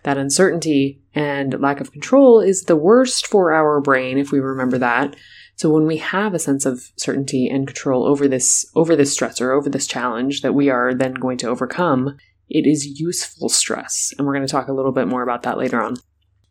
That 0.03 0.17
uncertainty 0.17 1.01
and 1.15 1.60
lack 1.60 1.79
of 1.79 1.91
control 1.91 2.39
is 2.39 2.63
the 2.63 2.75
worst 2.75 3.25
for 3.25 3.53
our 3.53 3.82
brain 3.82 4.17
if 4.17 4.32
we 4.32 4.39
remember 4.39 4.77
that. 4.79 5.15
So 5.55 5.69
when 5.69 5.85
we 5.85 5.97
have 5.97 6.33
a 6.33 6.39
sense 6.39 6.65
of 6.65 6.91
certainty 6.97 7.47
and 7.47 7.67
control 7.67 8.05
over 8.05 8.27
this 8.27 8.65
over 8.75 8.95
this 8.95 9.17
stressor, 9.17 9.55
over 9.55 9.69
this 9.69 9.87
challenge 9.87 10.41
that 10.41 10.53
we 10.53 10.69
are 10.69 10.93
then 10.93 11.13
going 11.13 11.37
to 11.39 11.47
overcome, 11.47 12.17
it 12.49 12.65
is 12.65 12.99
useful 12.99 13.49
stress. 13.49 14.13
And 14.17 14.25
we're 14.25 14.33
going 14.33 14.45
to 14.45 14.51
talk 14.51 14.67
a 14.67 14.73
little 14.73 14.91
bit 14.91 15.07
more 15.07 15.23
about 15.23 15.43
that 15.43 15.57
later 15.57 15.81
on. 15.81 15.95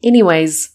Anyways, 0.03 0.71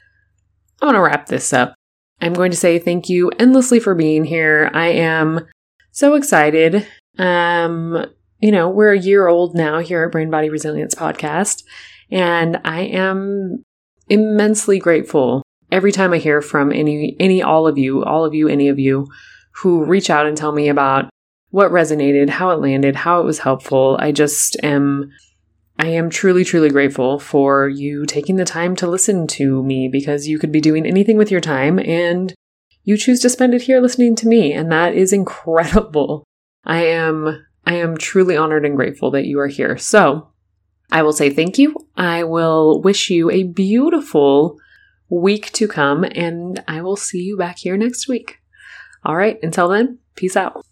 I 0.82 0.86
want 0.86 0.96
to 0.96 1.02
wrap 1.02 1.28
this 1.28 1.54
up. 1.54 1.74
I'm 2.22 2.34
going 2.34 2.52
to 2.52 2.58
say 2.58 2.80
thank 2.80 3.10
you 3.10 3.32
endlessly 3.40 3.80
for 3.80 3.96
being 3.96 4.24
here. 4.24 4.70
I 4.74 4.88
am 4.88 5.48
so 5.92 6.16
excited. 6.16 6.86
Um, 7.18 8.06
you 8.40 8.52
know, 8.52 8.70
we're 8.70 8.94
a 8.94 9.00
year 9.00 9.28
old 9.28 9.56
now 9.56 9.80
here 9.80 10.04
at 10.04 10.12
Brain 10.12 10.30
Body 10.30 10.50
Resilience 10.50 10.96
Podcast, 10.96 11.64
and 12.12 12.60
I 12.64 12.82
am 12.82 13.64
immensely 14.08 14.80
grateful 14.80 15.44
every 15.72 15.92
time 15.92 16.14
I 16.14 16.18
hear 16.18 16.42
from 16.42 16.72
any 16.72 17.16
any 17.20 17.42
all 17.42 17.68
of 17.68 17.78
you, 17.78 18.04
all 18.04 18.26
of 18.26 18.34
you, 18.34 18.48
any 18.48 18.68
of 18.70 18.80
you 18.80 19.08
who 19.62 19.86
reach 19.86 20.10
out 20.10 20.26
and 20.26 20.38
tell 20.38 20.52
me 20.52 20.70
about 20.70 21.10
what 21.50 21.72
resonated, 21.72 22.30
how 22.30 22.52
it 22.52 22.60
landed, 22.60 22.96
how 22.96 23.20
it 23.22 23.26
was 23.26 23.40
helpful. 23.40 23.98
I 24.00 24.12
just 24.12 24.58
am 24.64 25.12
I 25.80 25.88
am 25.88 26.10
truly, 26.10 26.44
truly 26.44 26.70
grateful 26.70 27.20
for 27.20 27.70
you 27.70 28.06
taking 28.06 28.36
the 28.38 28.46
time 28.46 28.76
to 28.78 28.88
listen 28.88 29.28
to 29.28 29.64
me 29.64 29.88
because 29.88 30.28
you 30.28 30.40
could 30.40 30.52
be 30.52 30.62
doing 30.62 30.86
anything 30.86 31.18
with 31.18 31.30
your 31.30 31.42
time 31.42 31.80
and 31.80 32.34
you 32.84 32.98
choose 32.98 33.20
to 33.22 33.30
spend 33.30 33.54
it 33.54 33.64
here 33.64 33.80
listening 33.80 34.16
to 34.18 34.28
me. 34.28 34.54
And 34.54 34.72
that 34.72 34.96
is 34.96 35.14
incredible. 35.14 36.24
I 36.66 36.86
am, 36.86 37.46
I 37.66 37.76
am 37.76 37.98
truly 37.98 38.36
honored 38.36 38.66
and 38.66 38.76
grateful 38.76 39.12
that 39.12 39.26
you 39.26 39.40
are 39.40 39.48
here. 39.48 39.78
So 39.78 40.30
I 40.92 41.04
will 41.04 41.14
say 41.14 41.30
thank 41.30 41.60
you. 41.60 41.76
I 41.96 42.24
will 42.24 42.82
wish 42.82 43.10
you 43.10 43.30
a 43.30 43.44
beautiful 43.44 44.58
week 45.10 45.52
to 45.54 45.68
come 45.68 46.04
and 46.04 46.64
I 46.68 46.82
will 46.82 46.98
see 46.98 47.22
you 47.22 47.38
back 47.38 47.60
here 47.60 47.78
next 47.78 48.08
week. 48.08 48.40
All 49.04 49.16
right. 49.16 49.40
Until 49.42 49.70
then, 49.70 50.00
peace 50.16 50.36
out. 50.36 50.66